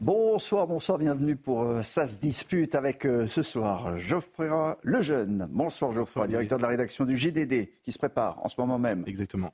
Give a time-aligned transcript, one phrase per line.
[0.00, 5.46] Bonsoir, bonsoir, bienvenue pour euh, Ça se dispute avec euh, ce soir Geoffroy Lejeune.
[5.50, 9.04] Bonsoir Geoffroy, directeur de la rédaction du GDD qui se prépare en ce moment même.
[9.06, 9.52] Exactement.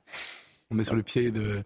[0.71, 1.65] On est sur le pied de...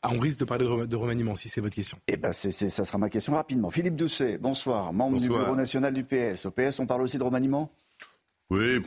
[0.00, 1.98] Ah, on risque de parler de, remaniement, si c'est votre question.
[2.08, 3.68] Eh bien, ça sera ma question rapidement.
[3.68, 6.46] Philippe Doucet, bonsoir, membre du bureau national du PS.
[6.46, 7.70] Au PS, on parle aussi de remaniement?
[8.48, 8.80] Oui,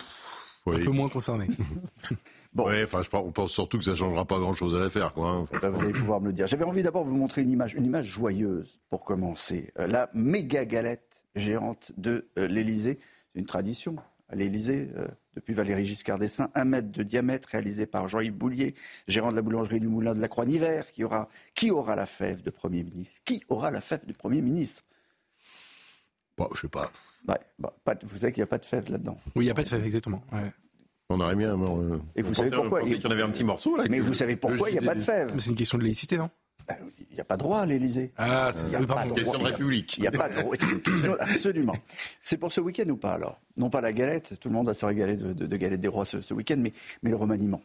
[0.66, 1.48] un peu moins concerné.
[2.58, 2.84] bon.
[2.84, 5.30] enfin, je, on pense surtout que ça ne changera pas grand-chose à l'affaire, quoi.
[5.30, 5.46] Hein.
[5.54, 6.48] Eh ben, vous allez pouvoir me le dire.
[6.48, 9.72] J'avais envie d'abord de vous montrer une image, une image joyeuse pour commencer.
[9.80, 13.00] Euh, la méga galette géante de euh, l'Élysée.
[13.34, 13.96] C'est une tradition
[14.30, 14.90] à l'Élysée.
[14.98, 15.08] Euh,
[15.38, 18.74] depuis Valéry Giscard d'Estaing, un mètre de diamètre réalisé par Jean-Yves Boulier,
[19.08, 22.42] gérant de la boulangerie du Moulin de la Croix-Niver, qui aura, qui aura la fève
[22.42, 24.84] de Premier ministre Qui aura la fève du Premier ministre?
[26.36, 26.92] Bon, je sais pas.
[27.28, 29.18] Ouais, bah, vous savez qu'il n'y a pas de fève là-dedans.
[29.36, 30.24] Oui, il n'y a pas de fève, exactement.
[31.10, 31.60] On aurait bien.
[31.62, 33.86] Euh, et vous savez pourquoi Il y en avait un petit morceau là.
[33.90, 36.18] Mais vous savez pourquoi il n'y a pas de fève C'est une question de laïcité,
[36.18, 36.30] non?
[36.68, 36.76] Ben,
[37.10, 38.12] il n'y a pas droit à l'Élysée.
[38.18, 38.80] Ah, c'est ça.
[38.80, 39.98] Une question de République.
[39.98, 40.56] Il n'y a pas de droit.
[41.22, 41.76] Absolument.
[42.22, 43.40] C'est pour ce week-end ou pas alors?
[43.56, 44.38] Non pas la galette.
[44.40, 46.74] Tout le monde va se régaler de, de, de galette des rois ce, week-end, mais,
[47.04, 47.62] mais le remaniement.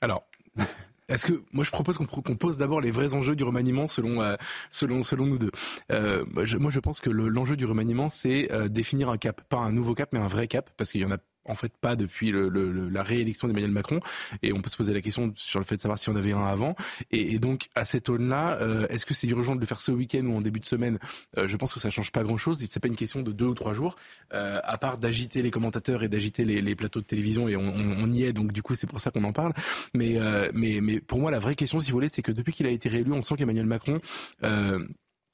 [0.00, 0.24] Alors,
[1.08, 4.36] est-ce que moi je propose qu'on pose d'abord les vrais enjeux du remaniement selon euh,
[4.70, 5.50] selon selon nous deux.
[5.92, 6.24] Euh,
[6.58, 9.94] moi je pense que l'enjeu du remaniement c'est euh, définir un cap, pas un nouveau
[9.94, 12.48] cap mais un vrai cap parce qu'il y en a en fait pas depuis le,
[12.48, 14.00] le, la réélection d'Emmanuel Macron.
[14.42, 16.32] Et on peut se poser la question sur le fait de savoir si on avait
[16.32, 16.76] un avant.
[17.10, 19.92] Et, et donc à cette aune-là, euh, est-ce que c'est urgent de le faire ce
[19.92, 20.98] week-end ou en début de semaine?
[21.38, 22.64] Euh, Je pense que ça change pas grand-chose.
[22.68, 23.96] C'est pas une question de deux ou trois jours,
[24.32, 27.48] euh, à part d'agiter les commentateurs et d'agiter les, les, plateaux de télévision.
[27.48, 29.52] Et on, on, y est, donc du coup c'est pour ça qu'on en parle.
[29.94, 30.18] Mais,
[30.52, 32.70] mais, mais pour moi la vraie question, si vous voulez, c'est que depuis qu'il a
[32.70, 34.00] été réélu, on sent qu'Emmanuel Macron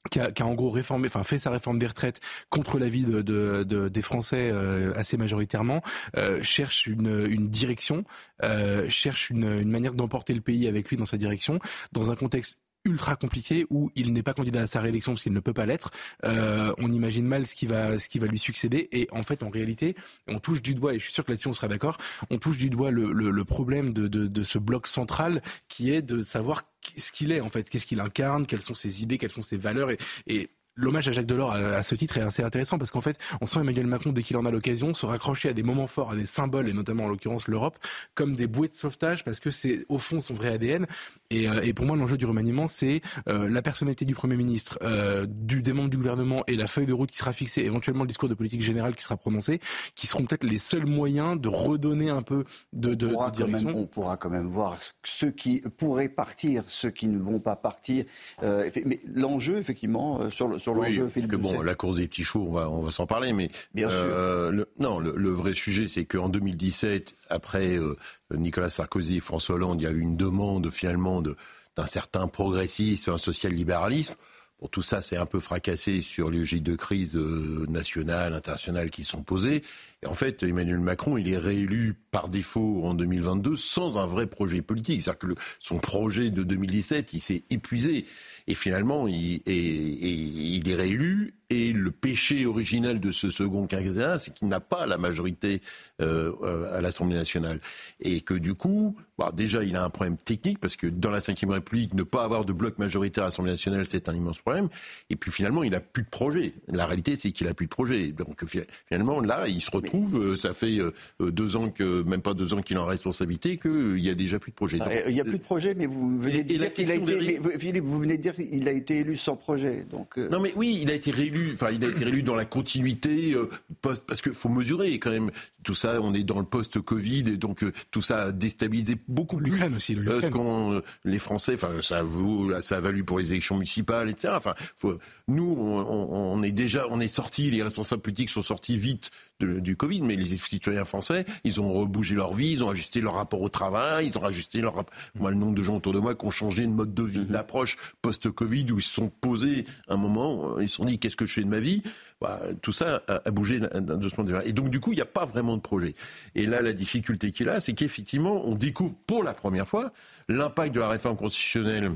[0.09, 3.63] qui a, en gros réformé, enfin fait sa réforme des retraites contre l'avis de, de,
[3.63, 5.81] de, des Français euh, assez majoritairement,
[6.17, 8.03] euh, cherche une, une direction,
[8.43, 11.59] euh, cherche une, une manière d'emporter le pays avec lui dans sa direction,
[11.93, 15.33] dans un contexte ultra compliqué où il n'est pas candidat à sa réélection parce qu'il
[15.33, 15.91] ne peut pas l'être.
[16.25, 19.43] Euh, on imagine mal ce qui va ce qui va lui succéder et en fait
[19.43, 19.95] en réalité
[20.27, 21.97] on touche du doigt et je suis sûr que là-dessus on sera d'accord.
[22.29, 25.91] On touche du doigt le, le, le problème de, de, de, ce bloc central qui
[25.91, 26.63] est de savoir
[26.97, 29.57] ce qu'il est en fait, qu'est-ce qu'il incarne, quelles sont ses idées, quelles sont ses
[29.57, 29.89] valeurs?
[29.91, 33.17] Et, et L'hommage à Jacques Delors à, ce titre est assez intéressant parce qu'en fait,
[33.41, 36.11] on sent Emmanuel Macron dès qu'il en a l'occasion se raccrocher à des moments forts,
[36.11, 37.77] à des symboles et notamment en l'occurrence l'Europe,
[38.15, 40.87] comme des bouées de sauvetage parce que c'est au fond son vrai ADN.
[41.29, 44.79] Et, euh, et pour moi, l'enjeu du remaniement, c'est euh, la personnalité du Premier ministre,
[44.81, 48.03] euh, du des membres du gouvernement et la feuille de route qui sera fixée, éventuellement
[48.03, 49.59] le discours de politique générale qui sera prononcé,
[49.95, 53.73] qui seront peut-être les seuls moyens de redonner un peu de, de, on de direction.
[53.75, 58.05] on pourra quand même voir ceux qui pourraient partir, ceux qui ne vont pas partir.
[58.41, 61.11] mais l'enjeu, effectivement, sur le sur l'enjeu.
[61.15, 63.51] Oui, que bon, la course des petits choux, on va, on va s'en parler, mais
[63.73, 67.95] Bien euh, Le, non, le, vrai sujet, c'est qu'en 2017, après euh,
[68.33, 73.11] Nicolas Sarkozy et François Hollande, il y a eu une demande finalement d'un certain progressisme,
[73.11, 74.15] un social-libéralisme.
[74.61, 78.89] Bon, tout ça, c'est un peu fracassé sur les logiques de crise euh, nationale, internationale
[78.89, 79.63] qui sont posées.
[80.05, 84.61] En fait, Emmanuel Macron, il est réélu par défaut en 2022 sans un vrai projet
[84.61, 85.01] politique.
[85.01, 88.05] C'est-à-dire que son projet de 2017, il s'est épuisé.
[88.47, 91.35] Et finalement, il, il est réélu.
[91.49, 95.61] Et le péché original de ce second quinquennat, c'est qu'il n'a pas la majorité
[96.01, 97.59] euh, euh, à l'Assemblée nationale.
[97.99, 101.19] Et que du coup, bah, déjà, il a un problème technique, parce que dans la
[101.19, 104.69] Ve République, ne pas avoir de bloc majoritaire à l'Assemblée nationale, c'est un immense problème.
[105.09, 106.53] Et puis finalement, il n'a plus de projet.
[106.67, 108.07] La réalité, c'est qu'il n'a plus de projet.
[108.07, 108.43] Donc
[108.87, 110.79] finalement, là, il se retrouve, euh, ça fait
[111.19, 114.39] deux ans que, même pas deux ans qu'il est en responsabilité, qu'il n'y a déjà
[114.39, 114.79] plus de projet.
[115.07, 117.39] il n'y a plus de projet, mais vous venez de dire qu'il a été,
[117.79, 119.85] vous venez de dire qu'il a été élu sans projet.
[119.89, 122.45] Donc, Non, mais oui, il a été réélu enfin, il a été réélu dans la
[122.45, 123.49] continuité, euh,
[123.81, 125.31] post, parce qu'il faut mesurer quand même
[125.63, 126.01] tout ça.
[126.01, 129.51] On est dans le post-Covid et donc euh, tout ça a déstabilisé beaucoup plus.
[129.51, 133.31] L'Ukraine aussi, le ce qu'on, les Français, enfin, ça a, ça a valu pour les
[133.31, 134.33] élections municipales, etc.
[134.35, 134.97] Enfin, faut,
[135.27, 139.75] nous, on, on, est déjà, on est sortis, les responsables politiques sont sortis vite du
[139.75, 143.41] Covid, mais les citoyens français, ils ont rebougé leur vie, ils ont ajusté leur rapport
[143.41, 144.85] au travail, ils ont ajusté leur
[145.15, 147.25] moi le nombre de gens autour de moi qui ont changé de mode de vie,
[147.25, 147.95] d'approche mm-hmm.
[148.01, 151.33] post-Covid où ils se sont posés un moment, ils se sont dit qu'est-ce que je
[151.33, 151.83] fais de ma vie?
[152.23, 154.39] Bah, tout ça a, bougé de ce point de vue.
[154.45, 155.93] Et donc, du coup, il n'y a pas vraiment de projet.
[156.35, 159.91] Et là, la difficulté qu'il a, c'est qu'effectivement, on découvre pour la première fois
[160.29, 161.91] l'impact de la réforme constitutionnelle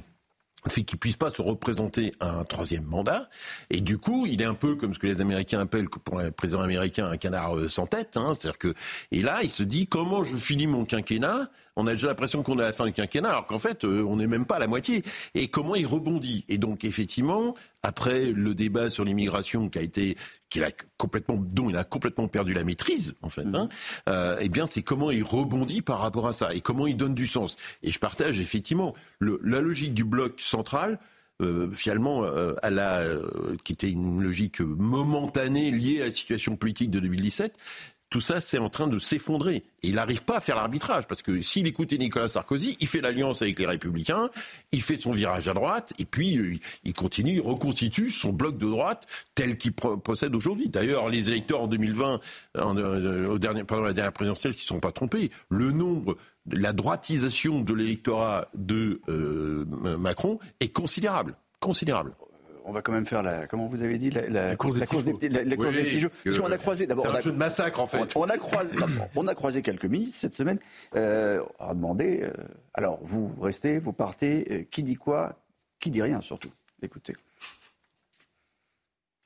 [0.70, 3.30] fait qu'il puisse pas se représenter un troisième mandat.
[3.70, 6.32] Et du coup, il est un peu comme ce que les Américains appellent, pour un
[6.32, 8.18] président américain, un canard euh, sans tête.
[8.18, 8.34] Hein.
[8.34, 8.74] C'est-à-dire
[9.12, 11.50] et là, il se dit comment je finis mon quinquennat.
[11.78, 14.04] On a déjà l'impression qu'on est à la fin du quinquennat, alors qu'en fait, euh,
[14.04, 15.04] on n'est même pas à la moitié.
[15.36, 16.44] Et comment il rebondit.
[16.50, 20.18] Et donc, effectivement, après le débat sur l'immigration qui a été
[20.50, 23.70] qu'il a complètement, dont il a complètement perdu la maîtrise, en fait, hein,
[24.10, 27.14] euh, eh bien, c'est comment il rebondit par rapport à ça et comment il donne
[27.14, 27.58] du sens.
[27.84, 31.00] Et je partage effectivement le, la logique du bloc central
[31.44, 33.04] euh, finalement, euh, à la,
[33.64, 37.56] qui était une logique momentanée liée à la situation politique de 2017,
[38.10, 39.64] tout ça, c'est en train de s'effondrer.
[39.84, 43.02] Et il n'arrive pas à faire l'arbitrage, parce que s'il écoutait Nicolas Sarkozy, il fait
[43.02, 44.30] l'alliance avec les Républicains,
[44.72, 48.58] il fait son virage à droite, et puis euh, il continue, il reconstitue son bloc
[48.58, 50.70] de droite tel qu'il possède aujourd'hui.
[50.70, 52.22] D'ailleurs, les électeurs en 2020,
[52.58, 56.18] euh, au dernier, pendant la dernière présidentielle, ne sont pas trompés, le nombre
[56.50, 59.66] la droitisation de l'électorat de euh,
[59.98, 61.36] Macron est considérable.
[61.60, 62.14] Considérable
[62.68, 66.12] on va quand même faire la, comment vous avez dit, la, course des petits jeux.
[66.44, 68.14] on a croisé, d'abord, un jeu de massacre en fait.
[68.16, 68.74] On, a croisé,
[69.16, 70.60] on a croisé quelques ministres cette semaine.
[70.96, 72.32] Euh, on a demandé, euh,
[72.74, 75.34] alors vous restez, vous partez, euh, qui dit quoi,
[75.80, 76.52] qui dit rien surtout.
[76.82, 77.14] Écoutez.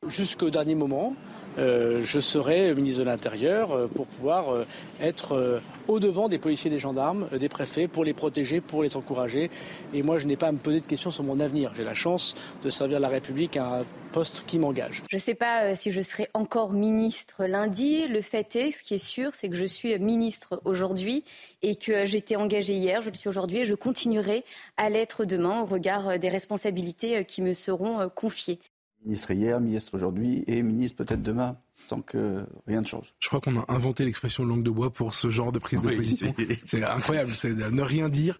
[0.07, 4.65] Jusqu'au dernier moment, euh, je serai ministre de l'Intérieur euh, pour pouvoir euh,
[5.01, 9.50] être au-devant des policiers, des gendarmes, des préfets, pour les protéger, pour les encourager.
[9.94, 11.74] Et moi, je n'ai pas à me poser de questions sur mon avenir.
[11.75, 15.03] J'ai la chance de servir la République à un poste qui m'engage.
[15.09, 18.07] Je ne sais pas si je serai encore ministre lundi.
[18.07, 21.24] Le fait est, ce qui est sûr, c'est que je suis ministre aujourd'hui
[21.62, 24.44] et que j'étais engagée hier, je le suis aujourd'hui et je continuerai
[24.77, 28.59] à l'être demain au regard des responsabilités qui me seront confiées.
[29.03, 31.57] Ministre hier, ministre aujourd'hui et ministre peut-être demain,
[31.88, 33.15] tant que rien ne change.
[33.19, 35.95] Je crois qu'on a inventé l'expression langue de bois pour ce genre de prise de
[35.95, 36.33] position.
[36.65, 38.39] C'est incroyable, c'est ne rien dire.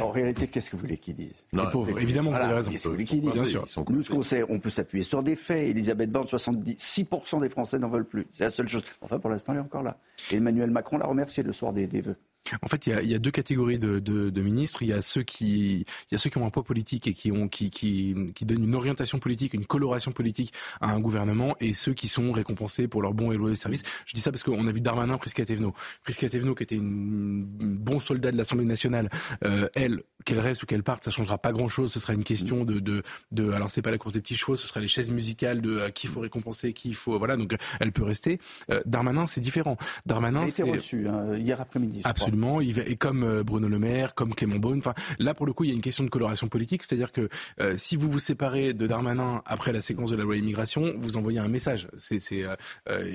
[0.00, 1.46] en réalité, qu'est-ce que vous voulez qu'ils disent?
[1.54, 1.64] Non,
[1.98, 2.70] Évidemment, vous avez raison.
[2.70, 3.32] Qu'est-ce que vous voulez qu'ils disent?
[3.32, 3.66] Bien sûr.
[3.88, 5.70] Nous, ce qu'on sait, on peut s'appuyer sur des faits.
[5.70, 8.26] Elisabeth Borne, 76% des Français n'en veulent plus.
[8.32, 8.82] C'est la seule chose.
[9.00, 9.98] Enfin, pour l'instant, elle est encore là.
[10.30, 12.16] Et Emmanuel Macron l'a remercié le soir des, des vœux.
[12.62, 14.82] En fait, il y a, il y a deux catégories de, de, de, ministres.
[14.82, 17.12] Il y a ceux qui, il y a ceux qui ont un poids politique et
[17.12, 21.56] qui ont, qui, qui, qui donnent une orientation politique, une coloration politique à un gouvernement,
[21.60, 23.82] et ceux qui sont récompensés pour leur bon et loyaux service.
[24.06, 25.74] Je dis ça parce qu'on a vu Darmanin, Prisca Thévenot.
[26.02, 29.08] Prisca Thévenot, qui était une, bon soldat de l'Assemblée nationale,
[29.44, 31.92] euh, elle, qu'elle reste ou qu'elle parte, ça changera pas grand-chose.
[31.92, 34.56] Ce sera une question de, de, de alors c'est pas la course des petits chevaux,
[34.56, 37.36] ce sera les chaises musicales de à qui il faut récompenser, qui il faut, voilà.
[37.36, 38.38] Donc elle peut rester.
[38.70, 39.76] Euh, Darmanin, c'est différent.
[40.06, 42.00] Darmanin, c'est reçu hein, hier après-midi.
[42.04, 42.31] Absolument.
[42.60, 44.78] Et comme euh, Bruno Le Maire, comme Clément Beaune.
[44.78, 47.28] Enfin, là pour le coup, il y a une question de coloration politique, c'est-à-dire que
[47.60, 51.16] euh, si vous vous séparez de Darmanin après la séquence de la loi immigration, vous
[51.16, 51.88] envoyez un message.
[51.96, 52.44] C'est, c'est,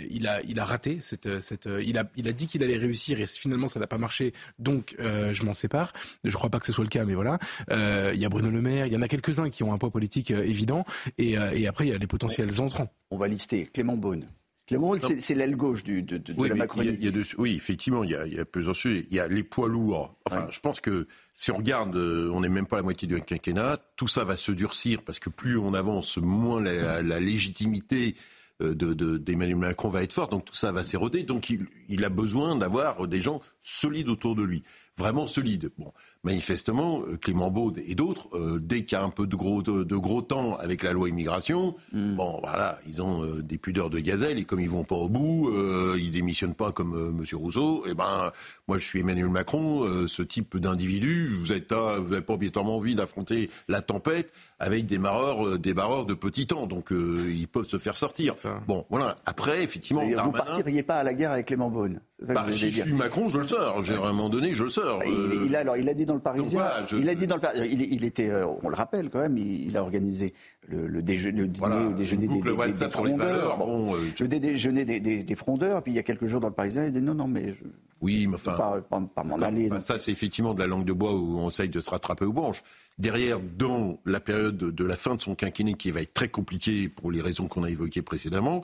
[0.10, 3.20] il a, il a raté cette, cette, il a, il a dit qu'il allait réussir
[3.20, 4.34] et finalement ça n'a pas marché.
[4.60, 5.94] Donc je m'en sépare.
[6.24, 7.40] Je crois pas que ce soit le cas mais voilà.
[7.72, 9.78] Euh, il y a Bruno Le Maire, il y en a quelques-uns qui ont un
[9.78, 10.86] poids politique euh, évident,
[11.18, 12.92] et, euh, et, après il y a les potentiels entrants.
[13.12, 14.26] On va lister Clément Beaune.
[14.68, 16.98] Clément c'est l'aile gauche du, de, de, la Macronie.
[17.00, 19.08] Il oui, effectivement, il y, a, il y a plusieurs sujets.
[19.10, 20.16] Il y a les poids lourds.
[20.26, 23.20] Enfin, je pense que si on regarde, on n'est même pas à la moitié du
[23.22, 23.80] quinquennat.
[23.96, 28.16] Tout ça va se durcir parce que plus on avance, moins la, la légitimité
[28.60, 30.32] d'Emmanuel de, Macron va être forte.
[30.32, 31.24] Donc tout ça va s'éroder.
[31.24, 34.64] Donc il, il a besoin d'avoir des gens solides autour de lui
[34.98, 35.72] vraiment solides.
[35.78, 35.94] Bon,
[36.24, 39.62] manifestement, euh, Clément Baud et d'autres, euh, dès qu'il y a un peu de gros,
[39.62, 42.16] de, gros temps avec la loi immigration, mm.
[42.16, 45.10] bon, voilà, ils ont euh, des pudeurs de gazelle et comme ils vont pas au
[45.10, 45.52] bout,
[45.98, 47.86] ils démissionnent pas comme Monsieur Rousseau.
[47.86, 48.32] Et eh ben,
[48.68, 52.96] moi, je suis Emmanuel Macron, ce type d'individu, vous n'avez pas, vous pas obligatoirement envie
[52.96, 58.34] d'affronter la tempête avec des barreurs de petit temps, donc ils peuvent se faire sortir.
[58.68, 59.16] Bon, voilà.
[59.26, 62.02] Après, effectivement, vous ne partiriez pas à la guerre avec Clément Beaune.
[62.20, 63.84] Bah, si je suis Macron, je le sors.
[63.84, 65.00] J'ai à un moment donné, je le sors.
[65.06, 66.66] Il, a alors, il a dit dans le Parisien.
[66.92, 69.78] Il a dit dans le il, il était, euh, on le rappelle quand même, il,
[69.78, 70.34] a organisé
[70.68, 73.58] le, le, déjeuner, le dîner, déjeuner des, des, des, frondeurs.
[73.58, 75.84] Bon, euh, le déjeuner des, frondeurs.
[75.84, 77.64] Puis il y a quelques jours dans le Parisien, il dit non, non, mais je,
[78.02, 79.70] oui, mais enfin, pas, pas, pas m'en aller.
[79.80, 82.34] ça, c'est effectivement de la langue de bois où on essaye de se rattraper aux
[82.34, 82.64] branches.
[82.98, 86.30] Derrière, dans la période de, de la fin de son quinquennat, qui va être très
[86.30, 88.64] compliquée pour les raisons qu'on a évoquées précédemment,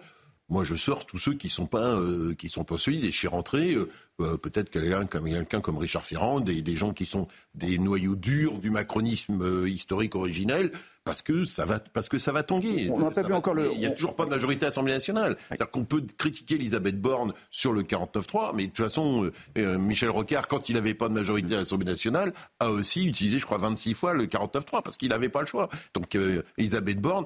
[0.49, 3.05] moi, je sors tous ceux qui sont pas euh, qui sont pas solides.
[3.05, 6.75] Et je suis rentré euh, euh, peut-être quelqu'un comme quelqu'un comme Richard Ferrand, des, des,
[6.75, 10.71] gens qui sont des noyaux durs du macronisme historique originel,
[11.05, 12.89] parce que ça va parce que ça va tanguer.
[12.91, 13.71] On n'a pas vu encore le.
[13.71, 15.37] Il n'y a toujours pas de majorité à l'Assemblée nationale.
[15.47, 20.49] C'est-à-dire qu'on peut critiquer Elisabeth Borne sur le 49-3, mais de toute façon, Michel Rocard,
[20.49, 23.93] quand il n'avait pas de majorité à l'Assemblée nationale, a aussi utilisé, je crois, 26
[23.93, 25.69] fois le 49-3 parce qu'il n'avait pas le choix.
[25.93, 26.17] Donc
[26.57, 27.25] Elisabeth Borne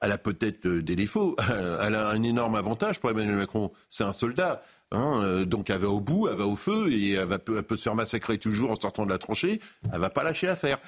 [0.00, 1.36] elle a peut-être euh, des défauts.
[1.48, 3.70] Elle a un énorme avantage pour Emmanuel Macron.
[3.90, 4.62] C'est un soldat.
[4.92, 7.82] Hein, euh, donc elle va au bout, elle va au feu et elle, peut se
[7.82, 9.60] faire massacrer toujours en sortant de la tranchée.
[9.92, 10.78] Elle va pas lâcher affaire.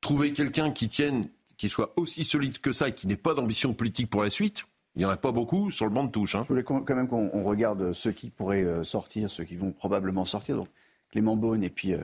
[0.00, 3.72] Trouver quelqu'un qui tienne, qui soit aussi solide que ça et qui n'ait pas d'ambition
[3.72, 4.64] politique pour la suite,
[4.96, 6.34] il n'y en a pas beaucoup sur le banc de touche.
[6.34, 6.42] Hein.
[6.42, 10.24] Je voulais quand même qu'on regarde ceux qui pourraient euh, sortir, ceux qui vont probablement
[10.24, 10.56] sortir.
[10.56, 10.68] Donc
[11.10, 11.94] Clément Beaune et puis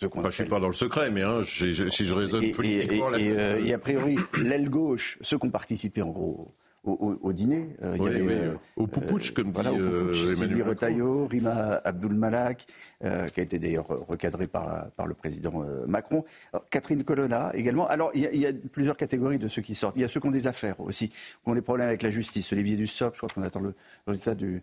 [0.00, 3.14] je ne suis pas dans le secret, mais hein, si je raisonne politiquement...
[3.14, 6.54] Et, et, a priori, l'aile gauche, ceux qui ont participé en gros
[6.84, 7.76] au, dîner.
[7.96, 12.66] il y avait, au Poupouch, comme dit Emmanuel Retailleau, Rima Abdul Malak,
[13.00, 16.24] qui a été d'ailleurs recadré par, par le président Macron.
[16.70, 17.86] Catherine Colonna également.
[17.88, 19.96] Alors, il y, a, plusieurs catégories de ceux qui sortent.
[19.96, 22.10] Il y a ceux qui ont des affaires aussi, qui ont des problèmes avec la
[22.10, 22.52] justice.
[22.52, 23.74] Olivier Dussopt, je crois qu'on attend le
[24.06, 24.62] résultat du,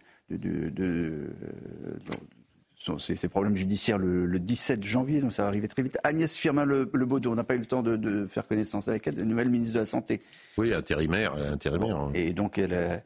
[2.85, 5.97] de, de, ces, problèmes judiciaires le, 17 janvier, donc ça va arriver très vite.
[6.03, 6.89] Agnès Firmin Le,
[7.25, 9.85] on n'a pas eu le temps de, faire connaissance avec elle, nouvelle ministre de la
[9.85, 10.21] Santé.
[10.57, 11.97] Oui, intérimaire, intérimaire.
[11.97, 12.11] Hein.
[12.13, 13.03] Et donc elle,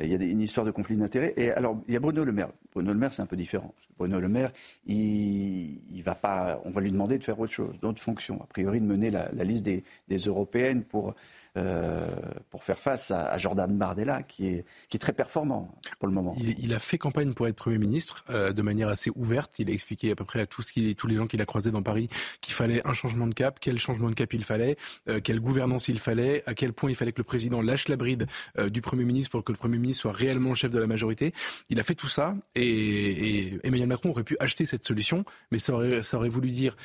[0.00, 1.34] il y a une histoire de conflit d'intérêts.
[1.36, 2.48] Et alors, il y a Bruno Le Maire.
[2.72, 3.74] Bruno Le Maire, c'est un peu différent.
[3.98, 4.50] Bruno Le Maire,
[4.86, 8.40] il, va pas, on va lui demander de faire autre chose, d'autres fonctions.
[8.42, 11.14] A priori, de mener la, liste des, des européennes pour
[11.58, 12.06] euh,
[12.48, 14.64] pour faire face à, Jordan Bardella, qui est,
[14.98, 16.34] très performant pour le moment.
[16.38, 19.58] Il, a fait campagne pour être Premier ministre euh, de manière assez ouverte.
[19.58, 21.82] Il a expliqué à peu près à qui, tous les gens qu'il a croisés dans
[21.82, 22.08] Paris
[22.40, 24.76] qu'il fallait un changement de cap, quel changement de cap il fallait,
[25.08, 27.96] euh, quelle gouvernance il fallait, à quel point il fallait que le président lâche la
[27.96, 28.26] bride
[28.70, 31.34] du Premier ministre pour que le Premier ministre soit réellement chef de la majorité.
[31.68, 35.58] Il a fait tout ça et, et Emmanuel Macron aurait pu acheter cette solution, mais
[35.58, 36.76] ça aurait, ça aurait voulu dire,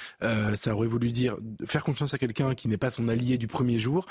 [0.56, 3.80] ça aurait voulu dire faire confiance à quelqu'un qui n'est pas son allié du premier
[3.80, 4.06] jour,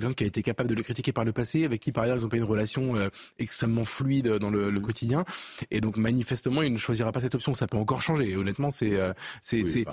[0.00, 2.16] quelqu'un qui a été capable de le critiquer par le passé, avec qui par ailleurs
[2.16, 5.24] ils ont pas une relation euh, extrêmement fluide dans le, le, quotidien.
[5.70, 7.54] Et donc manifestement, il ne choisira pas cette option.
[7.54, 8.30] Ça peut encore changer.
[8.30, 9.84] Et honnêtement, c'est euh, c'est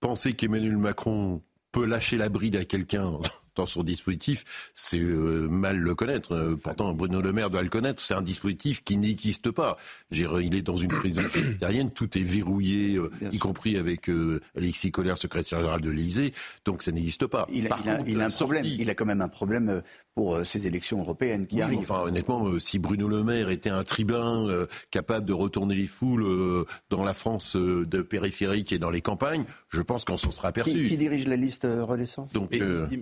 [0.00, 1.42] penser qu'Emmanuel Macron
[1.72, 3.18] peut lâcher la bride à quelqu'un
[3.60, 6.32] dans son dispositif, c'est euh, mal le connaître.
[6.34, 8.02] Euh, pourtant, Bruno Le Maire doit le connaître.
[8.02, 9.76] C'est un dispositif qui n'existe pas.
[10.10, 14.10] Il est dans une prison végétarienne, tout est verrouillé, euh, y compris avec
[14.56, 16.32] Alexis Collère, secrétaire général de l'Élysée.
[16.64, 17.46] Donc ça n'existe pas.
[17.52, 17.76] Il a,
[18.06, 18.64] il a un problème.
[18.64, 19.82] Il a quand même un problème
[20.14, 21.78] pour euh, ces élections européennes qui arrivent.
[21.78, 25.86] Enfin, honnêtement, euh, si Bruno Le Maire était un tribun euh, capable de retourner les
[25.86, 30.48] foules dans la France de périphérique et dans les campagnes, je pense qu'on s'en sera
[30.48, 30.84] aperçu.
[30.84, 32.32] Qui, dirige la liste Renaissance?
[32.32, 32.50] Donc,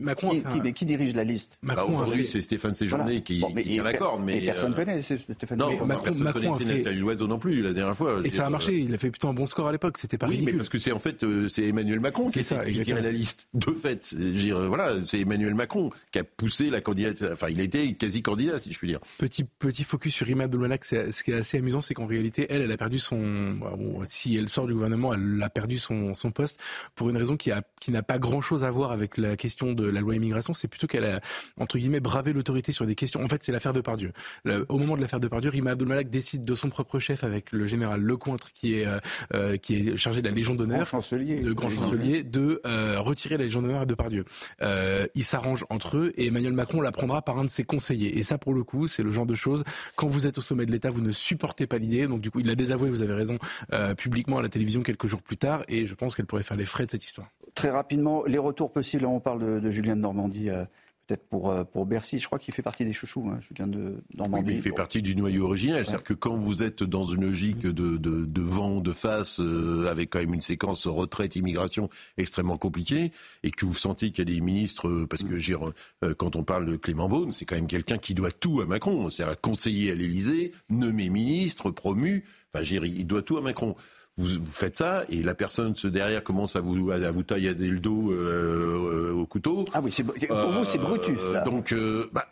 [0.01, 1.59] Macron, qui, mais qui dirige la liste?
[1.63, 4.23] Bah, Aujourd'hui, c'est Stéphane Séjourné qui, bon, mais, qui l'accorde.
[4.25, 6.79] Mais, personne ne connaît Stéphane Non, Macron, personne ne connaissait fait...
[6.79, 8.21] Nathalie Loiseau non plus la dernière fois.
[8.25, 8.79] Et ça a marché.
[8.79, 9.99] Il a fait plutôt un bon score à l'époque.
[9.99, 10.55] C'était pas oui, ridicule.
[10.55, 13.49] mais parce que c'est en fait c'est Emmanuel Macron qui, ça, qui la liste.
[13.55, 14.15] De fait,
[14.69, 16.98] voilà, c'est Emmanuel Macron qui a poussé la candidature.
[17.33, 19.01] Enfin, il a été quasi candidat, si je puis dire.
[19.19, 20.85] Petit, petit focus sur Rima Abdelmalak.
[20.85, 23.19] Ce qui est assez amusant, c'est qu'en réalité, elle, elle a perdu son.
[23.19, 26.61] Bon, si elle sort du gouvernement, elle a perdu son, son poste
[26.95, 29.73] pour une raison qui a qui n'a pas grand chose à voir avec la question
[29.73, 30.53] de la loi immigration.
[30.53, 31.21] C'est plutôt qu'elle a
[31.59, 33.23] entre guillemets bravé l'autorité sur des questions.
[33.23, 34.13] En fait, c'est l'affaire de Pardieu.
[34.69, 37.67] au moment de l'affaire de Pardieu, Rima Abdelmalak décide de son propre chef avec le
[37.67, 38.99] général Lecointre qui est euh,
[39.35, 43.37] euh, qui est chargé de la Légion d'honneur, chancelier, de grand chancelier, de euh, retirer
[43.37, 44.25] la Légion d'honneur à Depardieu.
[44.63, 48.19] Euh, ils s'arrangent entre eux et Emmanuel Macron la prendra par un de ses conseiller.
[48.19, 49.65] Et ça, pour le coup, c'est le genre de choses,
[49.97, 52.07] quand vous êtes au sommet de l'État, vous ne supportez pas l'idée.
[52.07, 53.39] Donc, du coup, il l'a désavoué, vous avez raison,
[53.73, 55.65] euh, publiquement à la télévision quelques jours plus tard.
[55.69, 57.29] Et je pense qu'elle pourrait faire les frais de cette histoire.
[57.55, 59.05] Très rapidement, les retours possibles.
[59.05, 60.51] on parle de, de Julien de Normandie.
[60.51, 60.65] Euh,
[61.09, 62.19] peut-être pour, euh, pour Bercy.
[62.19, 64.53] Je crois qu'il fait partie des chouchous, hein, Julien de Normandie.
[64.53, 65.85] il fait partie du noyau original.
[65.85, 69.89] C'est-à-dire que quand vous êtes dans une logique de, de, de vent de face, euh,
[69.91, 71.89] avec quand même une séquence retraite, immigration
[72.19, 73.11] extrêmement compliquée,
[73.43, 75.39] et que vous sentez qu'il y a des ministres, euh, parce que
[76.13, 79.09] quand on parle de Clément Beaune, c'est quand même quelqu'un qui doit tout à Macron.
[79.09, 82.25] C'est-à-dire conseiller à l'Élysée, nommé ministre, promu.
[82.53, 83.77] Enfin, il doit tout à Macron
[84.19, 88.11] vous, faites ça et la personne derrière commence à vous à vous tailler le dos
[88.11, 89.65] euh, au couteau.
[89.73, 89.97] Ah oui,
[90.29, 91.45] pour vous c'est Brutus là.
[91.45, 92.27] Donc euh, bah,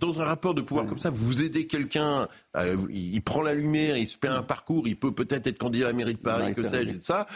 [0.00, 2.26] dans un rapport de pouvoir comme ça, vous aidez quelqu'un,
[2.56, 5.86] euh, il prend la lumière, il se fait un parcours, il peut peut-être être candidat
[5.86, 7.26] à la mairie de Paris, que sais-je, et ça.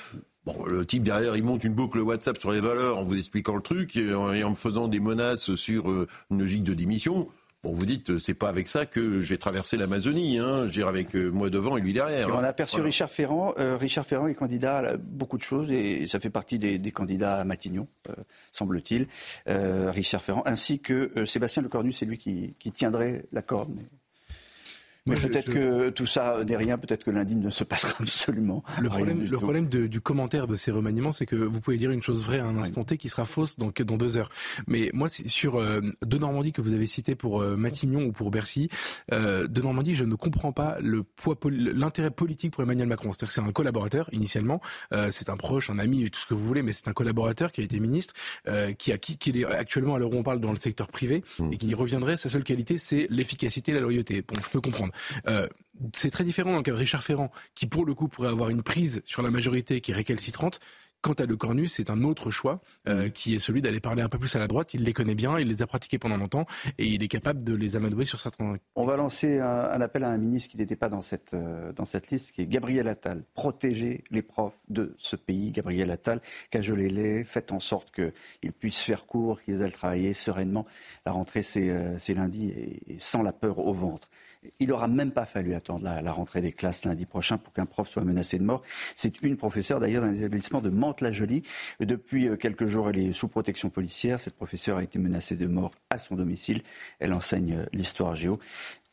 [0.45, 3.55] Bon, le type derrière, il monte une boucle WhatsApp sur les valeurs en vous expliquant
[3.55, 5.89] le truc et en, et en me faisant des menaces sur
[6.31, 7.29] une logique de démission.
[7.65, 10.39] Bon, vous dites, c'est pas avec ça que j'ai traversé l'Amazonie.
[10.39, 10.67] Hein.
[10.67, 12.29] J'ai avec euh, moi devant et lui derrière.
[12.31, 13.55] on a aperçu Richard Ferrand.
[13.57, 17.37] Euh, Richard Ferrand est candidat à beaucoup de choses et ça fait partie des, candidats
[17.37, 18.15] à Matignon, euh,
[18.51, 19.07] semble-t-il.
[19.47, 23.79] Richard Ferrand, ainsi que Sébastien Lecornu, c'est lui qui, qui, tiendrait la corde.
[25.07, 28.63] Mais peut-être que tout ça n'est rien, peut-être que lundi ne se passera absolument.
[28.81, 32.03] Le problème, le problème du commentaire de ces remaniements, c'est que vous pouvez dire une
[32.03, 34.29] chose vraie à un instant T qui sera fausse dans, dans deux heures.
[34.67, 38.31] Mais moi, sur euh, de Normandie que vous avez cité pour euh, Matignon ou pour
[38.31, 38.69] Bercy,
[39.13, 43.13] euh, de Normandie, je ne comprends pas le poids, l'intérêt politique pour Emmanuel Macron.
[43.13, 44.61] C'est-à-dire que c'est un collaborateur initialement,
[44.93, 47.53] euh, c'est un proche, un ami, tout ce que vous voulez, mais c'est un collaborateur
[47.53, 48.15] qui a été ministre,
[48.49, 50.89] euh, qui a qui, qui est actuellement à l'heure où on parle dans le secteur
[50.89, 51.53] privé mmh.
[51.53, 52.17] et qui reviendrait.
[52.17, 54.23] Sa seule qualité, c'est l'efficacité, la loyauté.
[54.23, 54.92] Bon, je peux comprendre.
[55.27, 55.49] Euh,
[55.95, 58.51] c'est très différent dans le cas de Richard Ferrand, qui pour le coup pourrait avoir
[58.51, 60.61] une prise sur la majorité qui est récalcitrante,
[61.03, 64.09] Quant à Le Cornu, c'est un autre choix euh, qui est celui d'aller parler un
[64.09, 64.73] peu plus à la droite.
[64.73, 66.47] Il les connaît bien, il les a pratiqués pendant longtemps
[66.79, 68.55] et il est capable de les amadouer sur certains.
[68.77, 71.85] On va lancer un, appel à un ministre qui n'était pas dans cette, euh, dans
[71.85, 73.25] cette liste, qui est Gabriel Attal.
[73.35, 76.21] Protégez les profs de ce pays, Gabriel Attal.
[76.51, 80.67] Cajolez-les, faites en sorte qu'ils puissent faire cours, qu'ils aillent travailler sereinement.
[81.05, 84.09] La rentrée, c'est euh, lundi et, sans la peur au ventre.
[84.59, 87.89] Il n'aura même pas fallu attendre la, rentrée des classes lundi prochain pour qu'un prof
[87.89, 88.63] soit menacé de mort.
[88.97, 91.43] C'est une professeure d'ailleurs d'un établissement de Mantes-la-Jolie.
[91.81, 94.19] Depuis euh, quelques jours, elle est sous protection policière.
[94.19, 96.63] Cette professeure a été menacée de mort à son domicile.
[96.99, 98.41] Elle enseigne euh, l'histoire géo,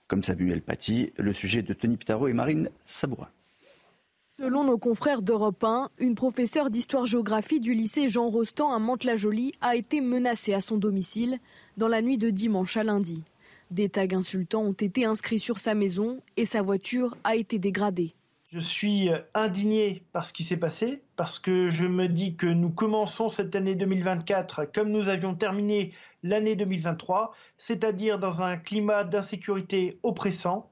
[0.07, 1.13] comme Samuel Paty.
[1.17, 3.29] Le sujet de Tony Pitaro et Marine Sabourin.
[4.37, 9.75] Selon nos confrères d'Europe 1, une professeure d'histoire-géographie du lycée Jean Rostand à Mantes-la-Jolie a
[9.75, 11.39] été menacée à son domicile
[11.75, 13.23] dans la nuit de dimanche à lundi.
[13.71, 18.15] Des tags insultants ont été inscrits sur sa maison et sa voiture a été dégradée.
[18.51, 22.71] Je suis indigné par ce qui s'est passé, parce que je me dis que nous
[22.71, 29.99] commençons cette année 2024 comme nous avions terminé l'année 2023, c'est-à-dire dans un climat d'insécurité
[30.01, 30.71] oppressant.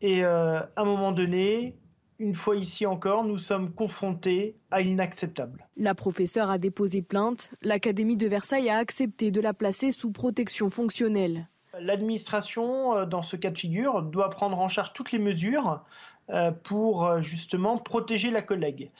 [0.00, 1.76] Et euh, à un moment donné,
[2.18, 5.68] une fois ici encore, nous sommes confrontés à l'inacceptable.
[5.76, 7.50] La professeure a déposé plainte.
[7.60, 11.48] L'Académie de Versailles a accepté de la placer sous protection fonctionnelle.
[11.80, 15.82] L'administration, euh, dans ce cas de figure, doit prendre en charge toutes les mesures
[16.30, 18.90] euh, pour euh, justement protéger la collègue.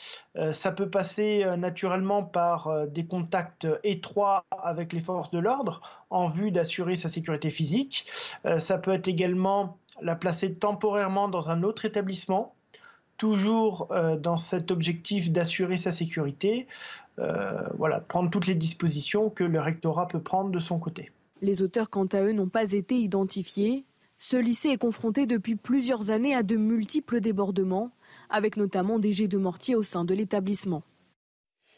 [0.52, 6.50] Ça peut passer naturellement par des contacts étroits avec les forces de l'ordre en vue
[6.50, 8.06] d'assurer sa sécurité physique.
[8.58, 12.54] Ça peut être également la placer temporairement dans un autre établissement,
[13.16, 13.88] toujours
[14.18, 16.66] dans cet objectif d'assurer sa sécurité.
[17.16, 21.12] Voilà, prendre toutes les dispositions que le rectorat peut prendre de son côté.
[21.44, 23.84] Les auteurs, quant à eux, n'ont pas été identifiés.
[24.16, 27.90] Ce lycée est confronté depuis plusieurs années à de multiples débordements,
[28.30, 30.82] avec notamment des jets de mortier au sein de l'établissement.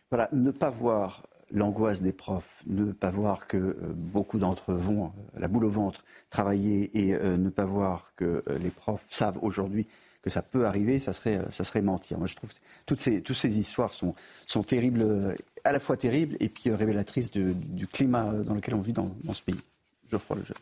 [0.09, 4.77] Voilà, ne pas voir l'angoisse des profs, ne pas voir que euh, beaucoup d'entre eux
[4.77, 9.07] vont euh, la boule au ventre travailler et euh, ne pas voir que les profs
[9.11, 9.89] savent aujourd'hui
[10.23, 12.25] que ça peut arriver, ça serait, mentir.
[12.25, 12.53] Je trouve
[12.85, 14.15] toutes ces, histoires sont
[14.65, 19.11] terribles à la fois terrible et puis révélatrice du climat dans lequel on vit dans,
[19.33, 19.61] ce pays.
[20.11, 20.57] Geoffroy Lejeune.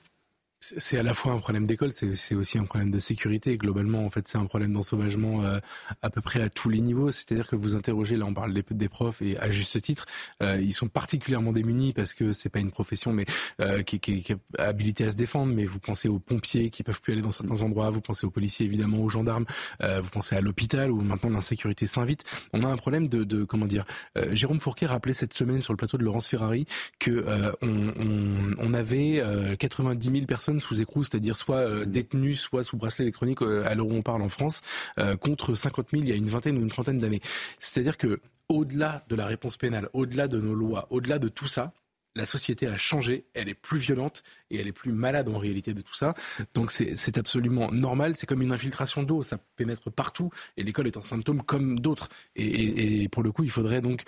[0.76, 3.59] C'est à la fois un problème d'école, c'est aussi un problème de sécurité.
[3.59, 5.59] Globalement, en fait, c'est un problème d'ensauvagement euh,
[6.00, 7.11] à peu près à tous les niveaux.
[7.11, 10.06] C'est-à-dire que vous interrogez, là, on parle des, des profs et à juste titre,
[10.42, 13.26] euh, ils sont particulièrement démunis parce que c'est pas une profession, mais
[13.61, 15.52] euh, qui, qui, qui, est habilitée à se défendre.
[15.52, 18.30] Mais vous pensez aux pompiers qui peuvent plus aller dans certains endroits, vous pensez aux
[18.30, 19.44] policiers évidemment, aux gendarmes,
[19.81, 22.24] vous pensez à l'hôpital où maintenant l'insécurité s'invite.
[22.55, 23.85] On a un problème de, de comment dire.
[24.33, 26.64] Jérôme Fourquet rappelait cette semaine sur le plateau de Laurence Ferrari
[26.98, 27.24] que
[27.61, 29.22] on, on, on, avait
[29.59, 33.75] 90 000 personnes sous écrou, c'est-à-dire soit euh, détenus, soit sous bracelet électronique euh, à
[33.75, 34.61] l'heure où on parle en France,
[34.99, 37.21] euh, contre 50 000 il y a une vingtaine ou une trentaine d'années.
[37.59, 41.73] C'est-à-dire que au-delà de la réponse pénale, au-delà de nos lois, au-delà de tout ça,
[42.14, 45.74] la société a changé, elle est plus violente et elle est plus malade en réalité
[45.74, 46.14] de tout ça.
[46.55, 50.96] Donc c'est absolument normal, c'est comme une infiltration d'eau, ça pénètre partout et l'école est
[50.96, 52.09] un symptôme comme d'autres.
[52.37, 54.03] Et, pour le coup, il faudrait donc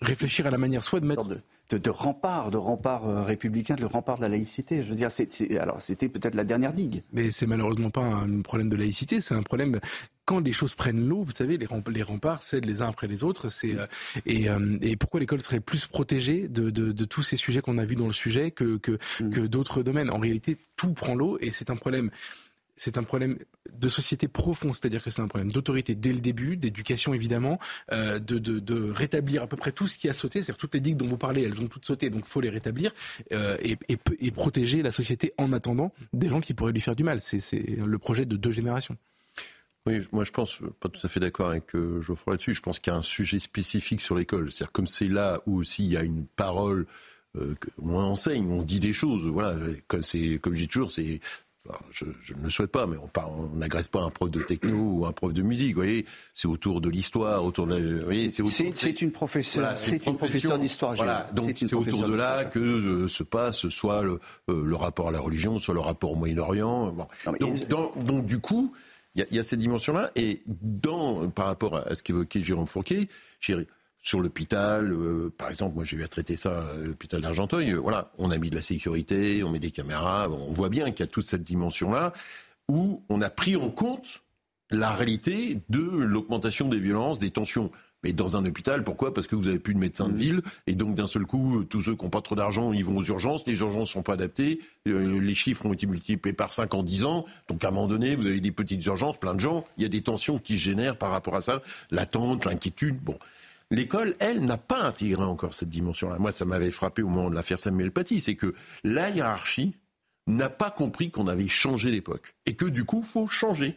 [0.00, 1.26] réfléchir à la manière soit de mettre
[1.78, 4.82] de, rempart, de rempart euh, républicain, de rempart de la laïcité.
[4.82, 5.08] Je veux dire,
[5.58, 7.02] alors c'était peut-être la dernière digue.
[7.12, 9.80] Mais c'est malheureusement pas un problème de laïcité, c'est un problème
[10.32, 13.50] quand les choses prennent l'eau, vous savez, les, remparts cèdent les uns après les autres.
[13.50, 13.86] C'est euh,
[14.28, 18.06] euh, et, pourquoi l'école serait plus protégée de, tous ces sujets qu'on a vus dans
[18.06, 19.30] le sujet que que, mm.
[19.30, 20.08] que d'autres domaines?
[20.08, 22.10] En réalité, tout prend l'eau et c'est un problème
[22.76, 23.38] c'est un problème
[23.72, 27.58] de société profond, c'est-à-dire que c'est un problème d'autorité dès le début, d'éducation évidemment,
[27.92, 30.96] euh, de, rétablir à peu près tout ce qui a sauté, c'est-à-dire toutes les digues
[30.96, 32.92] dont vous parlez, elles ont toutes sauté, donc faut les rétablir
[33.32, 37.20] euh, et, protéger la société en attendant des gens qui pourraient lui faire du mal.
[37.20, 38.96] C'est le projet de deux générations.
[39.86, 42.78] Oui, moi je pense, pas tout à fait d'accord avec euh, Geoffroy là-dessus, je pense
[42.78, 44.52] qu'il y a un sujet spécifique sur l'école.
[44.52, 46.86] C'est-à-dire comme c'est là où aussi il y a une parole
[47.36, 49.26] euh, on enseigne, on dit des choses.
[49.26, 49.56] Voilà,
[49.88, 51.20] comme c'est, comme je dis toujours, c'est
[51.92, 55.12] je, ne le souhaite pas, mais on n'agresse pas un prof de techno ou un
[55.12, 55.74] prof de musique.
[55.74, 58.04] Vous voyez, c'est autour de l'histoire, autour de
[58.50, 60.94] c'est une professeure, c'est une professeure d'histoire.
[60.94, 64.18] Voilà, donc c'est autour de là que euh, se passe soit le,
[64.50, 66.88] euh, le, rapport à la religion, soit le rapport au Moyen-Orient.
[66.88, 67.06] Bon.
[67.38, 68.72] Donc, donc, du coup,
[69.14, 73.08] il y, a cette dimension-là, et dans par rapport à ce qu'évoquait Jérôme Fourquet,
[74.02, 77.76] sur l'hôpital, euh, par exemple, moi j'ai eu à traiter ça à l'hôpital d'Argenteuil, euh,
[77.76, 81.00] voilà, on a mis de la sécurité, on met des caméras, on voit bien qu'il
[81.00, 82.12] y a toute cette dimension-là
[82.68, 84.22] où on a pris en compte
[84.70, 87.70] la réalité de l'augmentation des violences, des tensions.
[88.02, 89.14] Mais dans un hôpital, pourquoi?
[89.14, 90.16] Parce que vous avez plus de médecins de mmh.
[90.16, 92.96] ville, et donc d'un seul coup, tous ceux qui n'ont pas trop d'argent, ils vont
[92.96, 96.52] aux urgences, les urgences ne sont pas adaptées, euh, les chiffres ont été multipliés par
[96.52, 99.34] 5 en 10 ans, donc à un moment donné, vous avez des petites urgences, plein
[99.34, 102.44] de gens, il y a des tensions qui se génèrent par rapport à ça, l'attente,
[102.44, 103.18] l'inquiétude, bon.
[103.70, 106.18] l'école, elle, n'a pas intégré encore cette dimension-là.
[106.18, 109.76] Moi, ça m'avait frappé au moment de l'affaire Samuel Paty, c'est que la hiérarchie
[110.26, 112.34] n'a pas compris qu'on avait changé l'époque.
[112.46, 113.76] Et que du coup, faut changer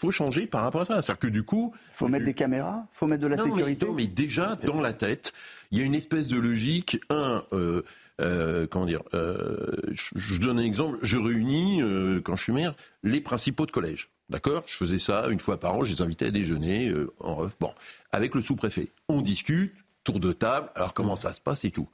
[0.00, 1.02] faut changer par rapport à ça.
[1.02, 3.86] C'est-à-dire que du coup, faut mettre des caméras, faut mettre de la sécurité.
[3.86, 5.32] Mais, mais déjà dans la tête,
[5.70, 7.00] il y a une espèce de logique.
[7.10, 7.82] Un, euh,
[8.20, 10.98] euh, comment dire euh, je, je, donne un exemple.
[11.02, 11.82] Je réunis
[12.24, 14.08] quand je suis maire les principaux de collège.
[14.30, 14.62] D'accord?
[14.66, 15.84] Je faisais ça une fois par an.
[15.84, 17.56] Je les invitais à déjeuner en ref.
[17.60, 17.74] Bon,
[18.12, 20.70] avec le sous-préfet, on discute, tour de table.
[20.74, 21.88] Alors comment ça se passe et tout.